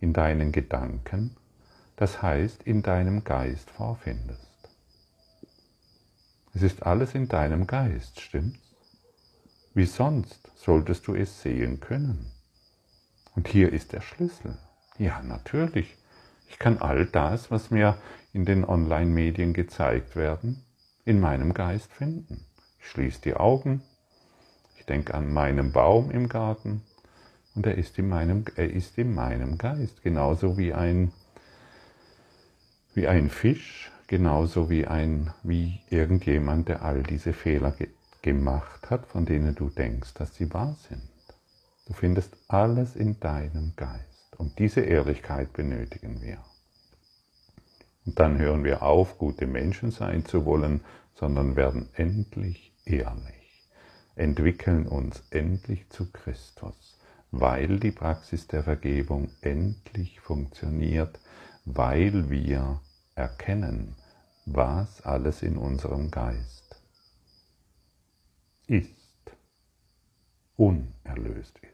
in 0.00 0.12
deinen 0.12 0.52
Gedanken, 0.52 1.36
das 1.96 2.22
heißt 2.22 2.62
in 2.62 2.82
deinem 2.82 3.24
Geist 3.24 3.70
vorfindest. 3.70 4.46
Es 6.54 6.62
ist 6.62 6.82
alles 6.82 7.14
in 7.14 7.28
deinem 7.28 7.66
Geist, 7.66 8.20
stimmt's? 8.20 8.58
Wie 9.74 9.86
sonst 9.86 10.50
solltest 10.56 11.06
du 11.06 11.14
es 11.14 11.42
sehen 11.42 11.78
können? 11.80 12.32
Und 13.38 13.46
hier 13.46 13.72
ist 13.72 13.92
der 13.92 14.00
Schlüssel. 14.00 14.58
Ja, 14.98 15.22
natürlich. 15.22 15.96
Ich 16.48 16.58
kann 16.58 16.78
all 16.78 17.06
das, 17.06 17.52
was 17.52 17.70
mir 17.70 17.96
in 18.32 18.44
den 18.44 18.64
Online-Medien 18.64 19.52
gezeigt 19.52 20.16
werden, 20.16 20.64
in 21.04 21.20
meinem 21.20 21.54
Geist 21.54 21.92
finden. 21.92 22.44
Ich 22.80 22.88
schließe 22.88 23.20
die 23.20 23.34
Augen, 23.34 23.80
ich 24.76 24.86
denke 24.86 25.14
an 25.14 25.32
meinen 25.32 25.70
Baum 25.70 26.10
im 26.10 26.28
Garten 26.28 26.82
und 27.54 27.64
er 27.64 27.78
ist 27.78 27.96
in 27.96 28.08
meinem, 28.08 28.44
er 28.56 28.72
ist 28.72 28.98
in 28.98 29.14
meinem 29.14 29.56
Geist, 29.56 30.02
genauso 30.02 30.58
wie 30.58 30.74
ein, 30.74 31.12
wie 32.94 33.06
ein 33.06 33.30
Fisch, 33.30 33.92
genauso 34.08 34.68
wie, 34.68 34.88
ein, 34.88 35.32
wie 35.44 35.78
irgendjemand, 35.90 36.66
der 36.70 36.82
all 36.82 37.04
diese 37.04 37.32
Fehler 37.32 37.70
ge 37.70 37.86
gemacht 38.20 38.90
hat, 38.90 39.06
von 39.06 39.26
denen 39.26 39.54
du 39.54 39.70
denkst, 39.70 40.14
dass 40.14 40.34
sie 40.34 40.52
wahr 40.52 40.74
sind. 40.88 41.17
Du 41.88 41.94
findest 41.94 42.36
alles 42.48 42.96
in 42.96 43.18
deinem 43.18 43.72
Geist. 43.74 44.36
Und 44.36 44.58
diese 44.58 44.82
Ehrlichkeit 44.82 45.54
benötigen 45.54 46.20
wir. 46.20 46.38
Und 48.04 48.20
dann 48.20 48.38
hören 48.38 48.62
wir 48.62 48.82
auf, 48.82 49.16
gute 49.16 49.46
Menschen 49.46 49.90
sein 49.90 50.24
zu 50.26 50.44
wollen, 50.44 50.82
sondern 51.14 51.56
werden 51.56 51.88
endlich 51.94 52.72
ehrlich. 52.84 53.34
entwickeln 54.16 54.86
uns 54.86 55.22
endlich 55.30 55.88
zu 55.90 56.10
Christus, 56.10 56.98
weil 57.30 57.78
die 57.78 57.92
Praxis 57.92 58.48
der 58.48 58.64
Vergebung 58.64 59.30
endlich 59.40 60.20
funktioniert, 60.20 61.18
weil 61.64 62.28
wir 62.28 62.80
erkennen, 63.14 63.94
was 64.44 65.02
alles 65.02 65.42
in 65.42 65.56
unserem 65.56 66.10
Geist 66.10 66.82
ist, 68.66 68.90
unerlöst 70.56 71.58
ist. 71.58 71.67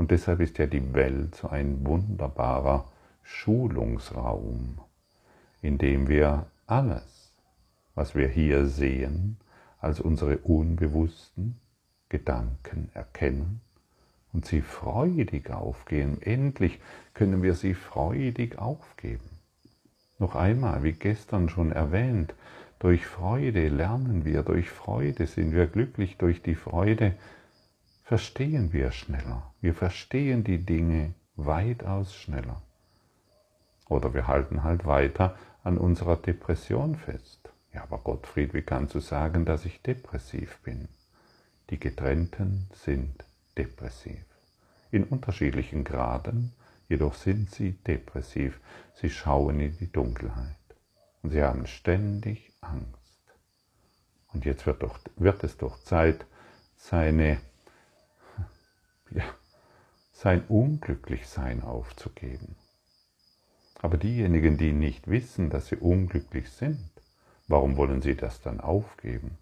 Und 0.00 0.12
deshalb 0.12 0.40
ist 0.40 0.56
ja 0.56 0.64
die 0.66 0.94
Welt 0.94 1.34
so 1.34 1.50
ein 1.50 1.84
wunderbarer 1.84 2.90
Schulungsraum, 3.22 4.78
in 5.60 5.76
dem 5.76 6.08
wir 6.08 6.46
alles, 6.66 7.34
was 7.94 8.14
wir 8.14 8.26
hier 8.26 8.64
sehen, 8.64 9.36
als 9.78 10.00
unsere 10.00 10.38
unbewussten 10.38 11.60
Gedanken 12.08 12.88
erkennen 12.94 13.60
und 14.32 14.46
sie 14.46 14.62
freudig 14.62 15.50
aufgehen. 15.50 16.22
Endlich 16.22 16.80
können 17.12 17.42
wir 17.42 17.52
sie 17.52 17.74
freudig 17.74 18.58
aufgeben. 18.58 19.28
Noch 20.18 20.34
einmal, 20.34 20.82
wie 20.82 20.92
gestern 20.92 21.50
schon 21.50 21.72
erwähnt, 21.72 22.32
durch 22.78 23.04
Freude 23.04 23.68
lernen 23.68 24.24
wir, 24.24 24.44
durch 24.44 24.70
Freude 24.70 25.26
sind 25.26 25.52
wir 25.52 25.66
glücklich, 25.66 26.16
durch 26.16 26.40
die 26.40 26.54
Freude 26.54 27.16
verstehen 28.10 28.72
wir 28.72 28.90
schneller. 28.90 29.54
Wir 29.60 29.72
verstehen 29.72 30.42
die 30.42 30.58
Dinge 30.58 31.14
weitaus 31.36 32.12
schneller. 32.12 32.60
Oder 33.88 34.14
wir 34.14 34.26
halten 34.26 34.64
halt 34.64 34.84
weiter 34.84 35.36
an 35.62 35.78
unserer 35.78 36.16
Depression 36.16 36.96
fest. 36.96 37.50
Ja, 37.72 37.84
aber 37.84 37.98
Gottfried, 37.98 38.52
wie 38.52 38.62
kannst 38.62 38.96
du 38.96 38.98
sagen, 38.98 39.44
dass 39.44 39.64
ich 39.64 39.80
depressiv 39.82 40.58
bin? 40.64 40.88
Die 41.70 41.78
Getrennten 41.78 42.68
sind 42.72 43.24
depressiv. 43.56 44.24
In 44.90 45.04
unterschiedlichen 45.04 45.84
Graden, 45.84 46.52
jedoch 46.88 47.14
sind 47.14 47.52
sie 47.52 47.74
depressiv. 47.86 48.58
Sie 48.94 49.10
schauen 49.10 49.60
in 49.60 49.76
die 49.78 49.92
Dunkelheit. 49.92 50.56
Und 51.22 51.30
sie 51.30 51.44
haben 51.44 51.64
ständig 51.68 52.50
Angst. 52.60 52.88
Und 54.32 54.44
jetzt 54.44 54.66
wird, 54.66 54.82
doch, 54.82 54.98
wird 55.14 55.44
es 55.44 55.58
doch 55.58 55.78
Zeit, 55.84 56.26
seine, 56.76 57.38
ja, 59.10 59.24
sein 60.12 60.44
Unglücklichsein 60.46 61.62
aufzugeben. 61.62 62.56
Aber 63.80 63.96
diejenigen, 63.96 64.58
die 64.58 64.72
nicht 64.72 65.08
wissen, 65.08 65.48
dass 65.48 65.68
sie 65.68 65.76
unglücklich 65.76 66.50
sind, 66.50 66.90
warum 67.48 67.76
wollen 67.76 68.02
sie 68.02 68.14
das 68.14 68.42
dann 68.42 68.60
aufgeben? 68.60 69.38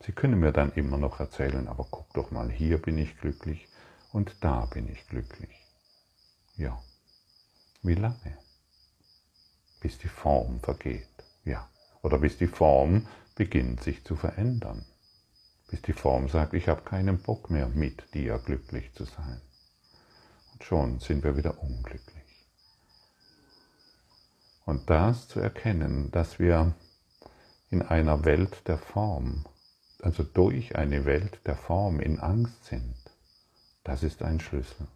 Sie 0.00 0.12
können 0.12 0.40
mir 0.40 0.52
dann 0.52 0.72
immer 0.72 0.98
noch 0.98 1.20
erzählen, 1.20 1.68
aber 1.68 1.86
guck 1.90 2.12
doch 2.12 2.30
mal, 2.30 2.50
hier 2.50 2.78
bin 2.78 2.98
ich 2.98 3.18
glücklich 3.18 3.68
und 4.12 4.36
da 4.40 4.66
bin 4.66 4.88
ich 4.88 5.06
glücklich. 5.08 5.64
Ja. 6.56 6.82
Wie 7.82 7.94
lange? 7.94 8.38
Bis 9.80 9.98
die 9.98 10.08
Form 10.08 10.60
vergeht. 10.60 11.08
Ja. 11.44 11.68
Oder 12.02 12.18
bis 12.18 12.38
die 12.38 12.46
Form 12.46 13.06
beginnt 13.36 13.82
sich 13.82 14.04
zu 14.04 14.16
verändern. 14.16 14.84
Bis 15.68 15.82
die 15.82 15.92
Form 15.92 16.28
sagt, 16.28 16.54
ich 16.54 16.68
habe 16.68 16.82
keinen 16.82 17.18
Bock 17.18 17.50
mehr 17.50 17.68
mit 17.68 18.14
dir 18.14 18.38
glücklich 18.38 18.92
zu 18.94 19.04
sein. 19.04 19.40
Und 20.52 20.64
schon 20.64 21.00
sind 21.00 21.24
wir 21.24 21.36
wieder 21.36 21.60
unglücklich. 21.62 22.24
Und 24.64 24.88
das 24.90 25.28
zu 25.28 25.40
erkennen, 25.40 26.10
dass 26.10 26.38
wir 26.38 26.74
in 27.70 27.82
einer 27.82 28.24
Welt 28.24 28.66
der 28.68 28.78
Form, 28.78 29.44
also 30.02 30.22
durch 30.22 30.76
eine 30.76 31.04
Welt 31.04 31.40
der 31.46 31.56
Form 31.56 32.00
in 32.00 32.20
Angst 32.20 32.64
sind, 32.64 32.96
das 33.84 34.02
ist 34.02 34.22
ein 34.22 34.40
Schlüssel. 34.40 34.88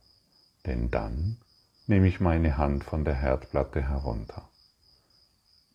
Denn 0.66 0.90
dann 0.90 1.38
nehme 1.86 2.08
ich 2.08 2.20
meine 2.20 2.56
Hand 2.56 2.84
von 2.84 3.04
der 3.04 3.14
Herdplatte 3.14 3.82
herunter, 3.88 4.48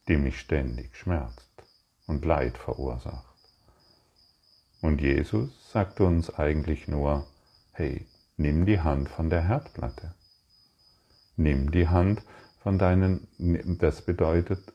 die 0.08 0.18
mich 0.18 0.40
ständig 0.40 0.96
schmerzt 0.96 1.64
und 2.08 2.24
Leid 2.24 2.58
verursacht. 2.58 3.35
Und 4.86 5.02
Jesus 5.02 5.50
sagt 5.72 6.00
uns 6.00 6.30
eigentlich 6.30 6.88
nur, 6.88 7.26
hey, 7.72 8.06
nimm 8.38 8.68
die 8.68 8.82
Hand 8.82 9.10
von 9.10 9.32
der 9.32 9.42
Herdplatte. 9.42 10.14
Nimm 11.38 11.72
die 11.72 11.88
Hand 11.88 12.22
von 12.62 12.78
deinen, 12.78 13.28
das 13.80 14.04
bedeutet, 14.04 14.74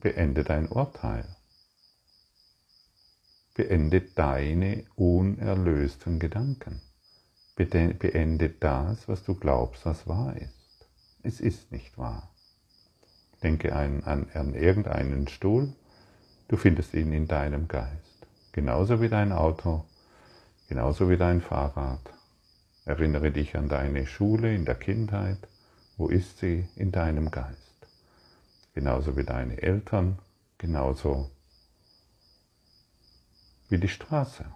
beende 0.00 0.42
dein 0.42 0.66
Urteil. 0.66 1.36
Beende 3.54 4.00
deine 4.00 4.84
unerlösten 4.96 6.18
Gedanken. 6.18 6.82
Beende 7.54 8.48
das, 8.48 9.06
was 9.06 9.22
du 9.22 9.36
glaubst, 9.36 9.86
was 9.86 10.08
wahr 10.08 10.36
ist. 10.36 10.88
Es 11.22 11.40
ist 11.40 11.70
nicht 11.70 11.96
wahr. 11.96 12.34
Denke 13.44 13.76
an, 13.76 14.02
an, 14.02 14.28
an 14.34 14.54
irgendeinen 14.54 15.28
Stuhl, 15.28 15.72
du 16.48 16.56
findest 16.56 16.94
ihn 16.94 17.12
in 17.12 17.28
deinem 17.28 17.68
Geist. 17.68 18.05
Genauso 18.56 19.02
wie 19.02 19.10
dein 19.10 19.32
Auto, 19.32 19.84
genauso 20.66 21.10
wie 21.10 21.18
dein 21.18 21.42
Fahrrad. 21.42 22.00
Erinnere 22.86 23.30
dich 23.30 23.54
an 23.54 23.68
deine 23.68 24.06
Schule 24.06 24.54
in 24.54 24.64
der 24.64 24.76
Kindheit. 24.76 25.36
Wo 25.98 26.08
ist 26.08 26.38
sie 26.38 26.66
in 26.74 26.90
deinem 26.90 27.30
Geist? 27.30 27.86
Genauso 28.72 29.14
wie 29.14 29.24
deine 29.24 29.60
Eltern, 29.60 30.20
genauso 30.56 31.30
wie 33.68 33.76
die 33.76 33.88
Straße, 33.88 34.46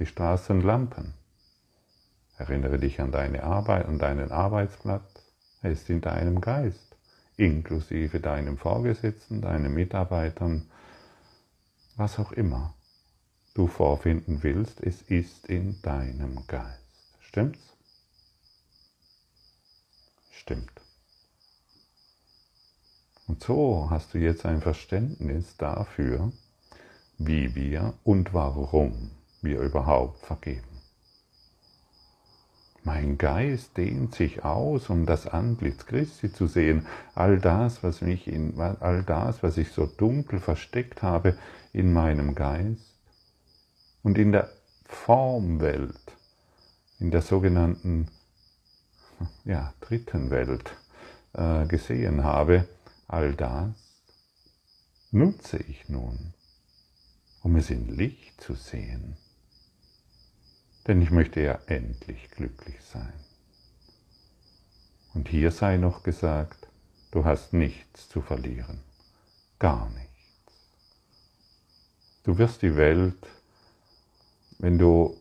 die 0.00 0.06
Straßenlampen. 0.06 1.14
Erinnere 2.36 2.80
dich 2.80 3.00
an 3.00 3.12
deine 3.12 3.44
Arbeit, 3.44 3.86
an 3.86 4.00
deinen 4.00 4.32
Arbeitsplatz. 4.32 5.22
Er 5.62 5.70
ist 5.70 5.88
in 5.88 6.00
deinem 6.00 6.40
Geist, 6.40 6.96
inklusive 7.36 8.18
deinem 8.18 8.58
Vorgesetzten, 8.58 9.40
deinen 9.40 9.72
Mitarbeitern, 9.72 10.68
was 11.96 12.18
auch 12.18 12.32
immer 12.32 12.74
du 13.54 13.66
vorfinden 13.66 14.42
willst, 14.42 14.82
es 14.82 15.00
ist 15.02 15.46
in 15.46 15.80
deinem 15.80 16.46
Geist. 16.46 16.82
Stimmt's? 17.20 17.76
Stimmt. 20.30 20.70
Und 23.26 23.42
so 23.42 23.88
hast 23.90 24.14
du 24.14 24.18
jetzt 24.18 24.44
ein 24.44 24.60
Verständnis 24.60 25.56
dafür, 25.56 26.32
wie 27.18 27.54
wir 27.54 27.94
und 28.04 28.34
warum 28.34 29.10
wir 29.40 29.60
überhaupt 29.60 30.24
vergeben. 30.24 30.75
Mein 32.86 33.18
Geist 33.18 33.76
dehnt 33.76 34.14
sich 34.14 34.44
aus, 34.44 34.88
um 34.88 35.04
das 35.04 35.26
Antlitz 35.26 35.86
Christi 35.86 36.32
zu 36.32 36.46
sehen. 36.46 36.86
All 37.14 37.38
das, 37.38 37.82
was 37.82 38.00
mich 38.00 38.28
in, 38.28 38.58
all 38.60 39.02
das, 39.02 39.42
was 39.42 39.58
ich 39.58 39.72
so 39.72 39.86
dunkel 39.86 40.38
versteckt 40.38 41.02
habe 41.02 41.36
in 41.72 41.92
meinem 41.92 42.34
Geist 42.34 42.94
und 44.02 44.16
in 44.16 44.30
der 44.30 44.48
Formwelt, 44.84 46.00
in 47.00 47.10
der 47.10 47.22
sogenannten 47.22 48.06
ja, 49.44 49.74
dritten 49.80 50.30
Welt 50.30 50.76
äh, 51.32 51.66
gesehen 51.66 52.22
habe, 52.22 52.68
all 53.08 53.34
das 53.34 53.74
nutze 55.10 55.58
ich 55.58 55.88
nun 55.88 56.32
um 57.46 57.54
es 57.54 57.70
in 57.70 57.86
Licht 57.96 58.40
zu 58.40 58.54
sehen. 58.54 59.16
Denn 60.86 61.02
ich 61.02 61.10
möchte 61.10 61.40
ja 61.40 61.58
endlich 61.66 62.30
glücklich 62.30 62.80
sein. 62.82 63.12
Und 65.14 65.28
hier 65.28 65.50
sei 65.50 65.78
noch 65.78 66.02
gesagt, 66.02 66.68
du 67.10 67.24
hast 67.24 67.52
nichts 67.52 68.08
zu 68.08 68.20
verlieren, 68.20 68.82
gar 69.58 69.88
nichts. 69.90 70.06
Du 72.24 72.38
wirst 72.38 72.62
die 72.62 72.76
Welt, 72.76 73.26
wenn 74.58 74.78
du 74.78 75.16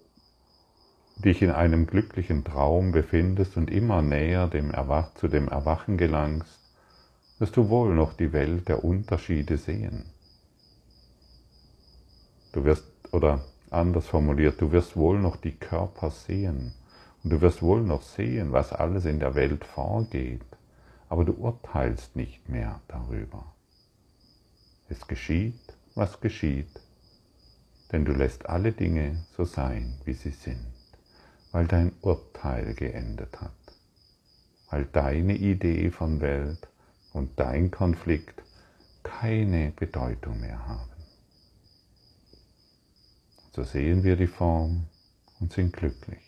dich 1.18 1.42
in 1.42 1.52
einem 1.52 1.88
glücklichen 1.88 2.44
Traum 2.44 2.92
befindest 2.92 3.58
und 3.58 3.72
immer 3.72 4.02
näher 4.02 4.48
dem 4.48 4.72
Erwach 4.72 5.14
zu 5.16 5.28
dem 5.28 5.48
Erwachen 5.48 5.98
gelangst, 5.98 6.60
wirst 7.40 7.56
du 7.58 7.70
wohl 7.70 7.94
noch 7.96 8.14
die 8.14 8.34
Welt 8.34 8.68
der 8.68 8.84
Unterschiede 8.84 9.58
sehen. 9.58 10.06
Du 12.52 12.64
wirst, 12.64 12.86
oder 13.12 13.44
anders 13.72 14.08
formuliert, 14.08 14.62
du 14.62 14.72
wirst 14.72 14.96
wohl 14.96 15.20
noch 15.20 15.36
die 15.36 15.56
Körper 15.56 16.12
sehen 16.12 16.74
und 17.24 17.30
du 17.32 17.42
wirst 17.42 17.62
wohl 17.62 17.82
noch 17.82 18.02
sehen, 18.02 18.52
was 18.52 18.74
alles 18.74 19.06
in 19.06 19.20
der 19.20 19.36
Welt 19.36 19.66
vorgeht, 19.66 20.46
aber 21.10 21.26
du 21.26 21.34
urteilst 21.34 22.16
nicht 22.16 22.48
mehr 22.50 22.82
darüber. 22.88 23.54
Es 24.90 25.08
geschieht, 25.08 25.60
was 25.96 26.20
geschieht, 26.22 26.80
denn 27.92 28.06
du 28.06 28.14
lässt 28.14 28.48
alle 28.48 28.72
Dinge 28.72 29.26
so 29.36 29.46
sein, 29.46 29.98
wie 30.06 30.14
sie 30.14 30.32
sind, 30.32 30.66
weil 31.52 31.68
dein 31.68 31.92
Urteil 32.02 32.74
geendet 32.76 33.42
hat, 33.42 33.52
weil 34.70 34.86
deine 34.86 35.36
Idee 35.36 35.90
von 35.90 36.22
Welt 36.22 36.68
und 37.14 37.40
dein 37.40 37.72
Konflikt 37.72 38.44
keine 39.04 39.72
Bedeutung 39.72 40.42
mehr 40.42 40.68
haben. 40.68 40.95
So 43.56 43.64
sehen 43.64 44.04
wir 44.04 44.18
die 44.18 44.28
Form 44.28 44.90
und 45.40 45.54
sind 45.54 45.72
glücklich. 45.72 46.20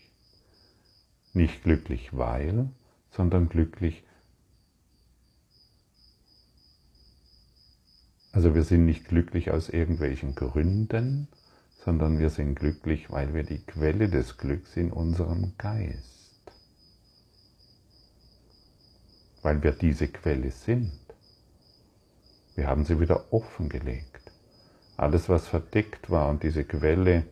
Nicht 1.34 1.62
glücklich 1.62 2.16
weil, 2.16 2.70
sondern 3.12 3.50
glücklich. 3.50 4.06
Also 8.32 8.56
wir 8.56 8.64
sind 8.64 8.86
nicht 8.86 9.10
glücklich 9.10 9.52
aus 9.52 9.68
irgendwelchen 9.68 10.36
Gründen, 10.36 11.28
sondern 11.84 12.18
wir 12.18 12.30
sind 12.30 12.56
glücklich, 12.56 13.12
weil 13.12 13.34
wir 13.34 13.44
die 13.44 13.60
Quelle 13.60 14.08
des 14.08 14.38
Glücks 14.38 14.78
in 14.78 14.94
unserem 14.94 15.52
Geist, 15.58 16.54
weil 19.42 19.62
wir 19.64 19.74
diese 19.74 20.08
Quelle 20.08 20.52
sind. 20.52 20.94
Wir 22.56 22.68
haben 22.68 22.86
sie 22.86 23.02
wieder 23.02 23.34
offengelegt. 23.34 24.27
Alles, 24.98 25.30
was 25.30 25.48
verdeckt 25.48 26.10
war 26.10 26.28
und 26.28 26.42
diese 26.42 26.64
Quelle 26.64 27.24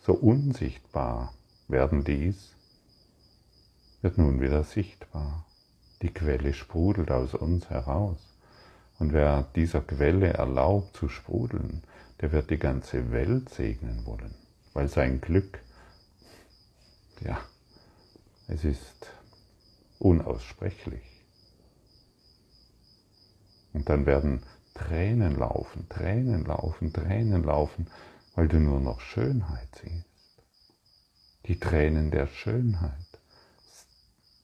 so 0.00 0.14
unsichtbar 0.14 1.32
werden 1.68 2.04
ließ, 2.04 2.56
wird 4.02 4.18
nun 4.18 4.40
wieder 4.40 4.64
sichtbar. 4.64 5.46
Die 6.02 6.12
Quelle 6.12 6.52
sprudelt 6.52 7.12
aus 7.12 7.34
uns 7.34 7.70
heraus. 7.70 8.18
Und 8.98 9.12
wer 9.12 9.42
dieser 9.54 9.80
Quelle 9.80 10.32
erlaubt 10.32 10.96
zu 10.96 11.08
sprudeln, 11.08 11.84
der 12.20 12.32
wird 12.32 12.50
die 12.50 12.58
ganze 12.58 13.12
Welt 13.12 13.48
segnen 13.48 14.04
wollen, 14.04 14.34
weil 14.72 14.88
sein 14.88 15.20
Glück, 15.20 15.60
ja, 17.20 17.38
es 18.48 18.64
ist 18.64 19.06
unaussprechlich. 20.00 21.02
Und 23.72 23.88
dann 23.88 24.06
werden 24.06 24.42
Tränen 24.78 25.36
laufen, 25.36 25.88
Tränen 25.88 26.44
laufen, 26.44 26.92
Tränen 26.92 27.42
laufen, 27.42 27.88
weil 28.34 28.48
du 28.48 28.58
nur 28.58 28.80
noch 28.80 29.00
Schönheit 29.00 29.68
siehst. 29.82 30.06
Die 31.46 31.58
Tränen 31.58 32.10
der 32.10 32.26
Schönheit 32.26 32.92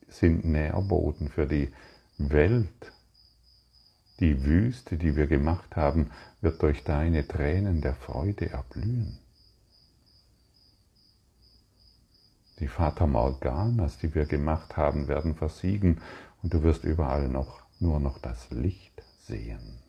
sind 0.07 0.45
Nährboden 0.45 1.29
für 1.29 1.47
die 1.47 1.73
Welt. 2.17 2.91
Die 4.19 4.43
Wüste, 4.43 4.97
die 4.97 5.15
wir 5.15 5.27
gemacht 5.27 5.75
haben, 5.75 6.11
wird 6.41 6.61
durch 6.61 6.83
deine 6.83 7.27
Tränen 7.27 7.81
der 7.81 7.95
Freude 7.95 8.49
erblühen. 8.49 9.19
Die 12.59 12.69
Fata 12.69 13.05
Morganas, 13.07 13.97
die 13.97 14.15
wir 14.15 14.25
gemacht 14.25 14.77
haben, 14.77 15.07
werden 15.07 15.35
versiegen 15.35 16.01
und 16.41 16.53
du 16.53 16.63
wirst 16.63 16.83
überall 16.85 17.27
noch 17.27 17.61
nur 17.79 17.99
noch 17.99 18.19
das 18.19 18.49
Licht 18.51 19.03
sehen. 19.27 19.84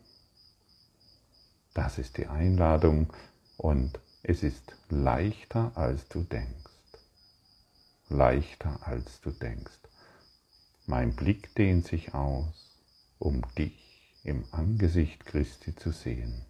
Das 1.77 1.99
ist 1.99 2.17
die 2.17 2.25
Einladung 2.25 3.13
und 3.55 3.99
es 4.23 4.41
ist 4.41 4.75
leichter, 4.89 5.71
als 5.75 6.07
du 6.07 6.23
denkst. 6.23 6.71
Leichter, 8.09 8.79
als 8.81 9.21
du 9.21 9.29
denkst. 9.29 9.77
Mein 10.87 11.15
Blick 11.15 11.53
dehnt 11.53 11.85
sich 11.85 12.15
aus, 12.15 12.81
um 13.19 13.43
dich 13.59 14.17
im 14.23 14.43
Angesicht 14.49 15.23
Christi 15.27 15.75
zu 15.75 15.91
sehen. 15.91 16.47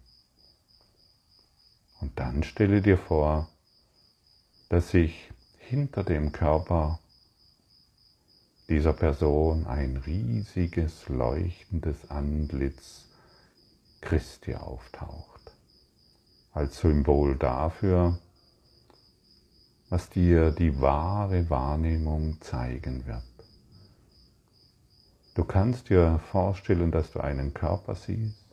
Und 2.00 2.18
dann 2.18 2.42
stelle 2.42 2.80
dir 2.80 2.96
vor, 2.96 3.50
dass 4.70 4.92
sich 4.92 5.30
hinter 5.58 6.04
dem 6.04 6.32
Körper 6.32 7.00
dieser 8.70 8.94
Person 8.94 9.66
ein 9.66 9.98
riesiges, 9.98 11.06
leuchtendes 11.10 12.08
Antlitz 12.08 13.07
Christi 14.00 14.54
auftaucht, 14.54 15.52
als 16.52 16.78
Symbol 16.78 17.36
dafür, 17.36 18.18
was 19.88 20.10
dir 20.10 20.50
die 20.50 20.80
wahre 20.80 21.48
Wahrnehmung 21.50 22.40
zeigen 22.40 23.06
wird. 23.06 23.22
Du 25.34 25.44
kannst 25.44 25.88
dir 25.88 26.20
vorstellen, 26.30 26.90
dass 26.90 27.12
du 27.12 27.20
einen 27.20 27.54
Körper 27.54 27.94
siehst 27.94 28.44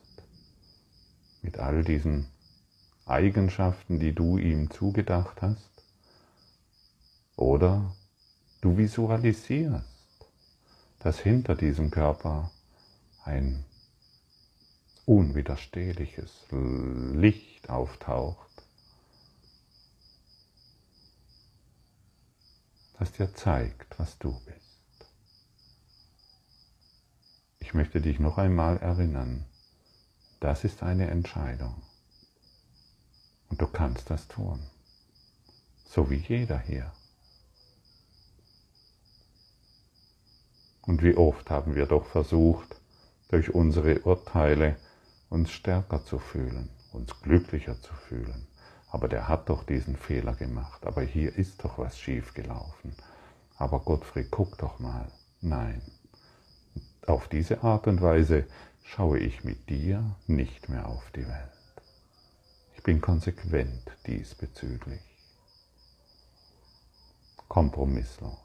mit 1.42 1.60
all 1.60 1.84
diesen 1.84 2.28
Eigenschaften, 3.06 4.00
die 4.00 4.14
du 4.14 4.38
ihm 4.38 4.72
zugedacht 4.72 5.42
hast. 5.42 5.84
Oder 7.36 7.96
du 8.62 8.78
visualisierst, 8.78 9.86
dass 11.00 11.20
hinter 11.20 11.56
diesem 11.56 11.92
Körper 11.92 12.52
ein 13.24 13.66
unwiderstehliches 15.06 16.46
Licht 16.52 17.70
auftaucht, 17.70 18.50
das 22.98 23.12
dir 23.12 23.34
zeigt, 23.34 24.00
was 24.00 24.18
du 24.18 24.39
bist. 24.46 24.65
Ich 27.60 27.74
möchte 27.74 28.02
dich 28.02 28.20
noch 28.20 28.38
einmal 28.38 28.78
erinnern, 28.78 29.46
das 30.39 30.63
ist 30.63 30.84
eine 30.84 31.10
Entscheidung. 31.10 31.82
Und 33.50 33.62
du 33.62 33.68
kannst 33.68 34.10
das 34.10 34.28
tun. 34.28 34.60
So 35.86 36.10
wie 36.10 36.18
jeder 36.18 36.60
hier. 36.60 36.91
Und 40.82 41.02
wie 41.02 41.15
oft 41.15 41.50
haben 41.50 41.76
wir 41.76 41.86
doch 41.86 42.06
versucht, 42.06 42.80
durch 43.30 43.54
unsere 43.54 44.00
Urteile 44.02 44.78
uns 45.36 45.52
stärker 45.52 46.06
zu 46.06 46.17
fühlen, 46.17 46.69
uns 46.93 47.21
glücklicher 47.21 47.80
zu 47.82 47.93
fühlen. 47.93 48.48
Aber 48.89 49.10
der 49.10 49.28
hat 49.28 49.50
doch 49.50 49.65
diesen 49.65 49.98
Fehler 49.98 50.34
gemacht. 50.34 50.86
Aber 50.86 51.02
hier 51.02 51.36
ist 51.36 51.62
doch 51.62 51.78
was 51.78 52.00
schief 52.00 52.34
gelaufen. 52.34 52.95
Aber 53.58 53.82
Gottfried, 53.82 54.32
guck 54.32 54.58
doch 54.58 54.80
mal. 54.80 55.12
Nein, 55.41 55.82
auf 57.06 57.28
diese 57.28 57.63
Art 57.63 57.86
und 57.88 58.02
Weise 58.02 58.45
schaue 58.84 59.19
ich 59.19 59.43
mit 59.43 59.69
dir 59.69 60.15
nicht 60.26 60.69
mehr 60.69 60.88
auf 60.88 61.12
die 61.12 61.28
Welt. 61.28 61.84
Ich 62.78 62.84
bin 62.84 63.02
konsequent 63.02 63.91
diesbezüglich. 64.08 65.04
Kompromisslos. 67.50 68.39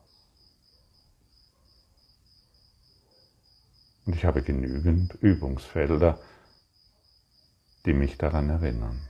Und 4.07 4.16
ich 4.16 4.24
habe 4.24 4.42
genügend 4.42 5.14
Übungsfelder, 5.20 6.18
die 7.87 7.93
mich 7.93 8.19
daran 8.19 8.51
erinnern. 8.51 9.09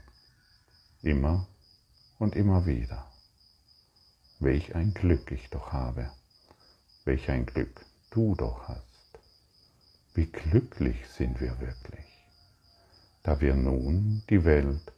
Immer 1.01 1.47
und 2.19 2.35
immer 2.35 2.65
wieder. 2.65 3.11
Welch 4.39 4.75
ein 4.75 4.93
Glück 4.93 5.31
ich 5.31 5.49
doch 5.49 5.71
habe. 5.71 6.11
Welch 7.05 7.29
ein 7.29 7.45
Glück 7.45 7.85
du 8.11 8.35
doch 8.35 8.67
hast. 8.67 9.19
Wie 10.13 10.25
glücklich 10.25 11.07
sind 11.07 11.39
wir 11.39 11.59
wirklich, 11.59 12.25
da 13.23 13.39
wir 13.39 13.55
nun 13.55 14.23
die 14.29 14.43
Welt 14.43 14.93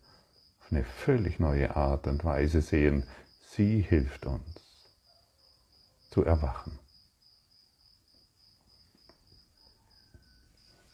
auf 0.60 0.72
eine 0.72 0.84
völlig 0.84 1.40
neue 1.40 1.76
Art 1.76 2.08
und 2.08 2.24
Weise 2.24 2.62
sehen. 2.62 3.06
Sie 3.46 3.82
hilft 3.82 4.26
uns 4.26 4.44
zu 6.10 6.24
erwachen. 6.24 6.80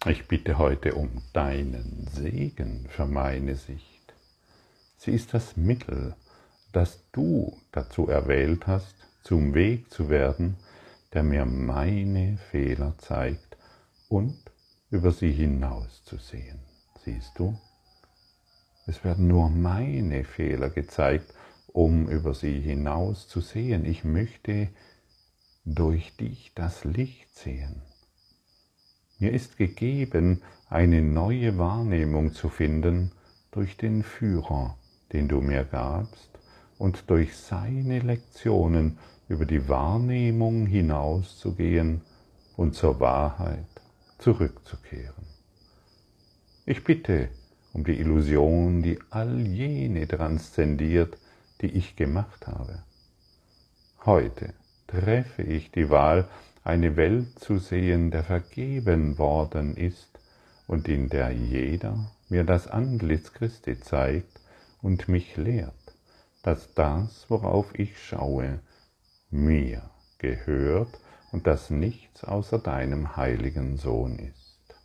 Ich 0.05 0.29
bitte 0.29 0.57
heute 0.57 0.95
um 0.95 1.09
deinen 1.33 2.07
Segen 2.13 2.87
für 2.87 3.05
meine 3.05 3.55
Sicht. 3.55 4.13
Sie 4.95 5.11
ist 5.11 5.33
das 5.33 5.57
Mittel, 5.57 6.15
das 6.71 7.03
du 7.11 7.57
dazu 7.73 8.07
erwählt 8.07 8.65
hast, 8.65 8.95
zum 9.23 9.53
Weg 9.53 9.91
zu 9.91 10.09
werden, 10.09 10.55
der 11.11 11.23
mir 11.23 11.45
meine 11.45 12.37
Fehler 12.37 12.95
zeigt 12.97 13.57
und 14.07 14.39
über 14.89 15.11
sie 15.11 15.33
hinaus 15.33 16.05
zu 16.05 16.15
sehen. 16.15 16.61
Siehst 17.03 17.37
du? 17.37 17.59
Es 18.87 19.03
werden 19.03 19.27
nur 19.27 19.49
meine 19.49 20.23
Fehler 20.23 20.69
gezeigt, 20.69 21.33
um 21.73 22.07
über 22.07 22.33
sie 22.33 22.61
hinaus 22.61 23.27
zu 23.27 23.41
sehen. 23.41 23.83
Ich 23.83 24.05
möchte 24.05 24.69
durch 25.65 26.15
dich 26.15 26.53
das 26.55 26.85
Licht 26.85 27.35
sehen. 27.35 27.81
Mir 29.19 29.33
ist 29.33 29.57
gegeben, 29.57 30.41
eine 30.69 31.01
neue 31.01 31.57
Wahrnehmung 31.57 32.33
zu 32.33 32.47
finden 32.47 33.11
durch 33.51 33.75
den 33.75 34.03
Führer, 34.03 34.77
den 35.11 35.27
du 35.27 35.41
mir 35.41 35.65
gabst, 35.65 36.29
und 36.77 37.09
durch 37.09 37.35
seine 37.35 37.99
Lektionen 37.99 38.97
über 39.27 39.45
die 39.45 39.67
Wahrnehmung 39.67 40.65
hinauszugehen 40.65 42.01
und 42.55 42.75
zur 42.75 43.01
Wahrheit 43.01 43.67
zurückzukehren. 44.19 45.27
Ich 46.65 46.85
bitte 46.85 47.29
um 47.73 47.83
die 47.83 47.99
Illusion, 47.99 48.81
die 48.81 48.99
all 49.09 49.41
jene 49.41 50.07
transzendiert, 50.07 51.17
die 51.61 51.71
ich 51.71 51.95
gemacht 51.97 52.47
habe. 52.47 52.83
Heute 54.05 54.53
treffe 54.87 55.43
ich 55.43 55.71
die 55.71 55.89
Wahl, 55.89 56.27
eine 56.63 56.95
Welt 56.95 57.39
zu 57.39 57.57
sehen, 57.57 58.11
der 58.11 58.23
vergeben 58.23 59.17
worden 59.17 59.75
ist 59.75 60.19
und 60.67 60.87
in 60.87 61.09
der 61.09 61.31
jeder 61.31 62.11
mir 62.29 62.43
das 62.43 62.67
Antlitz 62.67 63.33
Christi 63.33 63.79
zeigt 63.79 64.39
und 64.81 65.07
mich 65.07 65.35
lehrt, 65.37 65.73
dass 66.43 66.73
das, 66.73 67.29
worauf 67.29 67.77
ich 67.77 67.97
schaue, 67.97 68.59
mir 69.29 69.89
gehört 70.17 70.99
und 71.31 71.47
dass 71.47 71.69
nichts 71.69 72.23
außer 72.23 72.59
deinem 72.59 73.15
heiligen 73.15 73.77
Sohn 73.77 74.19
ist. 74.19 74.75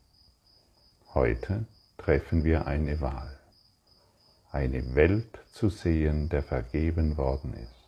Heute 1.13 1.67
treffen 1.97 2.45
wir 2.45 2.67
eine 2.67 3.01
Wahl, 3.01 3.39
eine 4.51 4.95
Welt 4.95 5.39
zu 5.53 5.69
sehen, 5.69 6.29
der 6.29 6.43
vergeben 6.43 7.17
worden 7.17 7.55
ist. 7.55 7.84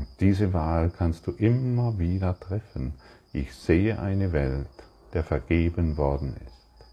Und 0.00 0.08
diese 0.18 0.54
Wahl 0.54 0.88
kannst 0.88 1.26
du 1.26 1.32
immer 1.32 1.98
wieder 1.98 2.40
treffen. 2.40 2.94
Ich 3.34 3.52
sehe 3.54 3.98
eine 3.98 4.32
Welt, 4.32 4.66
der 5.12 5.22
vergeben 5.22 5.98
worden 5.98 6.36
ist. 6.46 6.86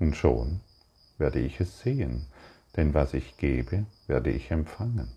Und 0.00 0.16
schon 0.16 0.60
werde 1.18 1.38
ich 1.38 1.60
es 1.60 1.78
sehen, 1.78 2.26
denn 2.76 2.94
was 2.94 3.14
ich 3.14 3.36
gebe, 3.36 3.86
werde 4.08 4.30
ich 4.30 4.50
empfangen. 4.50 5.12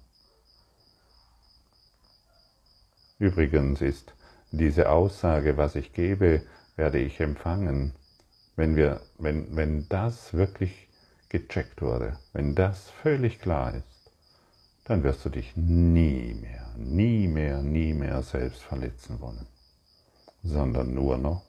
Übrigens 3.18 3.82
ist 3.82 4.14
diese 4.52 4.92
Aussage, 4.92 5.58
was 5.58 5.74
ich 5.76 5.94
gebe, 5.94 6.44
werde 6.76 7.00
ich 7.00 7.20
empfangen, 7.20 7.96
wenn, 8.56 8.76
wir, 8.76 9.02
wenn, 9.18 9.56
wenn 9.56 9.90
das 9.90 10.36
wirklich 10.36 10.90
gecheckt 11.30 11.82
wurde, 11.82 12.20
wenn 12.34 12.54
das 12.54 12.92
völlig 13.02 13.40
klar 13.40 13.74
ist, 13.74 13.93
dann 14.86 15.04
wirst 15.04 15.24
du 15.26 15.30
dich 15.30 15.56
nie 15.56 16.34
mehr, 16.34 16.74
nie 16.78 17.28
mehr, 17.28 17.62
nie 17.62 17.94
mehr 17.94 18.22
selbst 18.24 18.62
verletzen 18.62 19.20
wollen, 19.22 19.48
sondern 20.44 20.94
nur 20.94 21.18
noch 21.18 21.44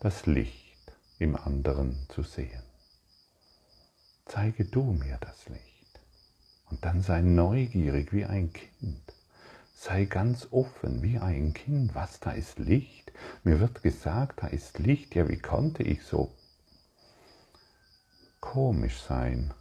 das 0.00 0.26
Licht 0.26 0.92
im 1.18 1.36
anderen 1.36 1.96
zu 2.08 2.22
sehen. 2.22 2.62
Zeige 4.26 4.64
du 4.64 4.82
mir 4.82 5.18
das 5.20 5.48
Licht 5.48 6.00
und 6.70 6.84
dann 6.84 7.02
sei 7.02 7.20
neugierig 7.20 8.12
wie 8.12 8.24
ein 8.24 8.52
Kind 8.52 9.14
Sei 9.86 10.06
ganz 10.06 10.48
offen 10.50 11.02
wie 11.02 11.18
ein 11.18 11.52
Kind. 11.52 11.94
Was, 11.94 12.18
da 12.18 12.30
ist 12.30 12.58
Licht? 12.58 13.12
Mir 13.42 13.60
wird 13.60 13.82
gesagt, 13.82 14.42
da 14.42 14.46
ist 14.46 14.78
Licht. 14.78 15.14
Ja, 15.14 15.28
wie 15.28 15.38
konnte 15.38 15.82
ich 15.82 16.02
so 16.04 16.32
komisch 18.40 18.98
sein, 19.02 19.52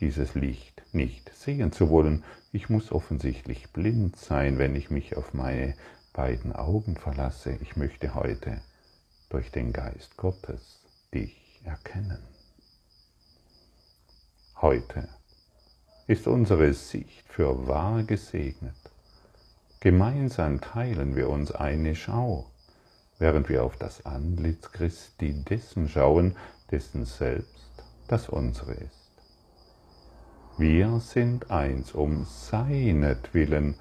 dieses 0.00 0.34
Licht 0.34 0.82
nicht 0.92 1.34
sehen 1.34 1.72
zu 1.72 1.90
wollen? 1.90 2.24
Ich 2.52 2.68
muss 2.68 2.92
offensichtlich 2.92 3.72
blind 3.72 4.16
sein, 4.16 4.58
wenn 4.58 4.76
ich 4.76 4.90
mich 4.90 5.16
auf 5.16 5.34
meine 5.34 5.74
beiden 6.12 6.52
Augen 6.52 6.96
verlasse. 6.96 7.58
Ich 7.60 7.76
möchte 7.76 8.14
heute 8.14 8.60
durch 9.28 9.50
den 9.50 9.72
Geist 9.72 10.16
Gottes 10.16 10.80
dich 11.12 11.60
erkennen. 11.64 12.22
Heute 14.60 15.08
ist 16.06 16.26
unsere 16.26 16.72
Sicht 16.74 17.28
für 17.28 17.66
wahr 17.66 18.02
gesegnet. 18.02 18.74
Gemeinsam 19.80 20.60
teilen 20.60 21.16
wir 21.16 21.28
uns 21.28 21.52
eine 21.52 21.94
Schau, 21.94 22.50
während 23.18 23.48
wir 23.48 23.64
auf 23.64 23.76
das 23.76 24.06
Antlitz 24.06 24.70
Christi 24.72 25.44
dessen 25.44 25.88
schauen, 25.88 26.36
dessen 26.70 27.04
selbst 27.04 27.84
das 28.08 28.28
unsere 28.28 28.74
ist. 28.74 29.03
Wir 30.56 31.00
sind 31.00 31.50
eins 31.50 31.92
um 31.92 32.26
seinetwillen, 32.26 33.74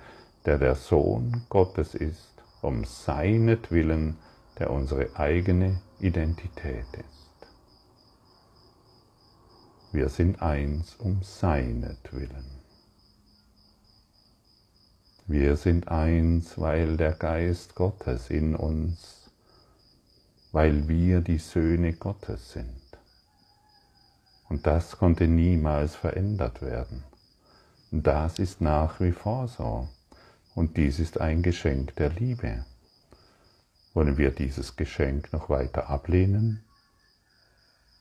der 0.43 0.57
der 0.57 0.73
Sohn 0.73 1.43
Gottes 1.47 1.93
ist, 1.93 2.33
um 2.63 2.83
seinetwillen, 2.83 4.17
der 4.57 4.71
unsere 4.71 5.15
eigene 5.15 5.81
Identität 5.99 6.87
ist. 6.93 7.47
Wir 9.91 10.09
sind 10.09 10.41
eins 10.41 10.95
um 10.95 11.21
seinetwillen. 11.21 12.45
Wir 15.27 15.57
sind 15.57 15.89
eins, 15.89 16.57
weil 16.57 16.97
der 16.97 17.13
Geist 17.13 17.75
Gottes 17.75 18.31
in 18.31 18.55
uns, 18.55 19.29
weil 20.51 20.87
wir 20.87 21.21
die 21.21 21.37
Söhne 21.37 21.93
Gottes 21.93 22.53
sind. 22.53 22.82
Und 24.53 24.67
das 24.67 24.99
konnte 24.99 25.27
niemals 25.27 25.95
verändert 25.95 26.61
werden. 26.61 27.03
Das 27.89 28.37
ist 28.37 28.61
nach 28.61 28.99
wie 28.99 29.11
vor 29.11 29.47
so. 29.47 29.89
Und 30.53 30.77
dies 30.77 30.99
ist 30.99 31.19
ein 31.19 31.41
Geschenk 31.41 31.95
der 31.95 32.11
Liebe. 32.11 32.63
Wollen 33.95 34.15
wir 34.19 34.29
dieses 34.29 34.75
Geschenk 34.75 35.33
noch 35.33 35.49
weiter 35.49 35.89
ablehnen? 35.89 36.63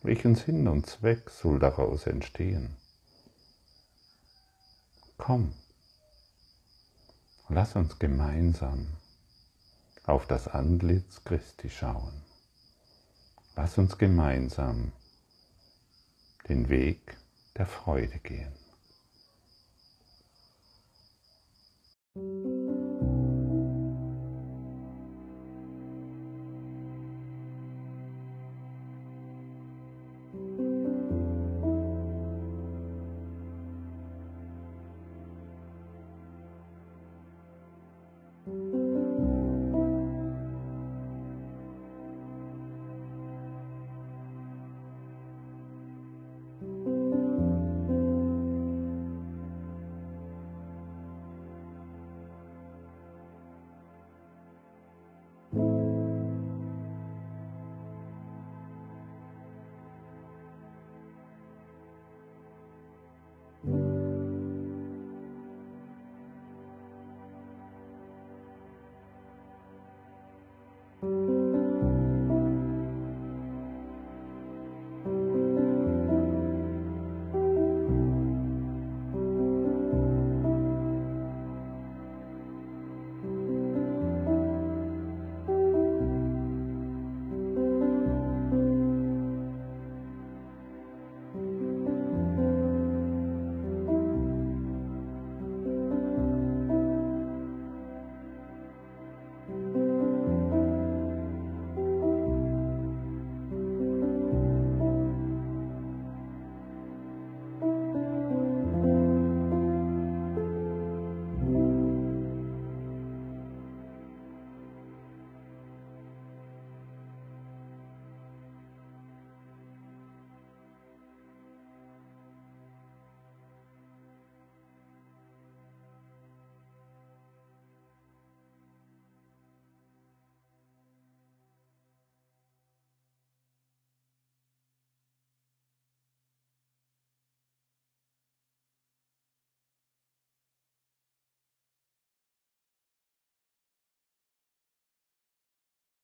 Welchen 0.02 0.34
Sinn 0.34 0.68
und 0.68 0.84
Zweck 0.84 1.30
soll 1.30 1.58
daraus 1.58 2.06
entstehen? 2.06 2.76
Komm, 5.16 5.54
Lass 7.48 7.76
uns 7.76 7.98
gemeinsam 7.98 8.88
auf 10.04 10.26
das 10.26 10.48
Antlitz 10.48 11.24
Christi 11.24 11.70
schauen. 11.70 12.20
Lass 13.56 13.78
uns 13.78 13.96
gemeinsam 13.96 14.92
den 16.52 16.68
Weg 16.68 17.16
der 17.56 17.64
Freude 17.64 18.18
gehen. 18.18 18.52